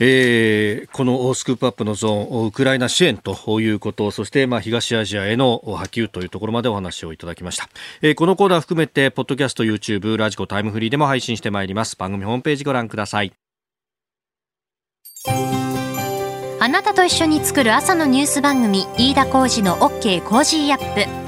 [0.00, 7.68] えー、このスクープアップのゾーン、ウクライナ支援ということ、そしてまあ東アジアへの波及というところまでお話をいただきました。
[8.00, 11.96] えー、このコーナー含めて、ポッドキャスト、YouTube、ラジコ、タイムフリーでも配信してまいります。
[11.96, 13.32] 番組ホームページご覧ください。
[16.60, 21.27] あなたと一緒に作る朝のニュース番組、飯田浩二の OK コージーアップ。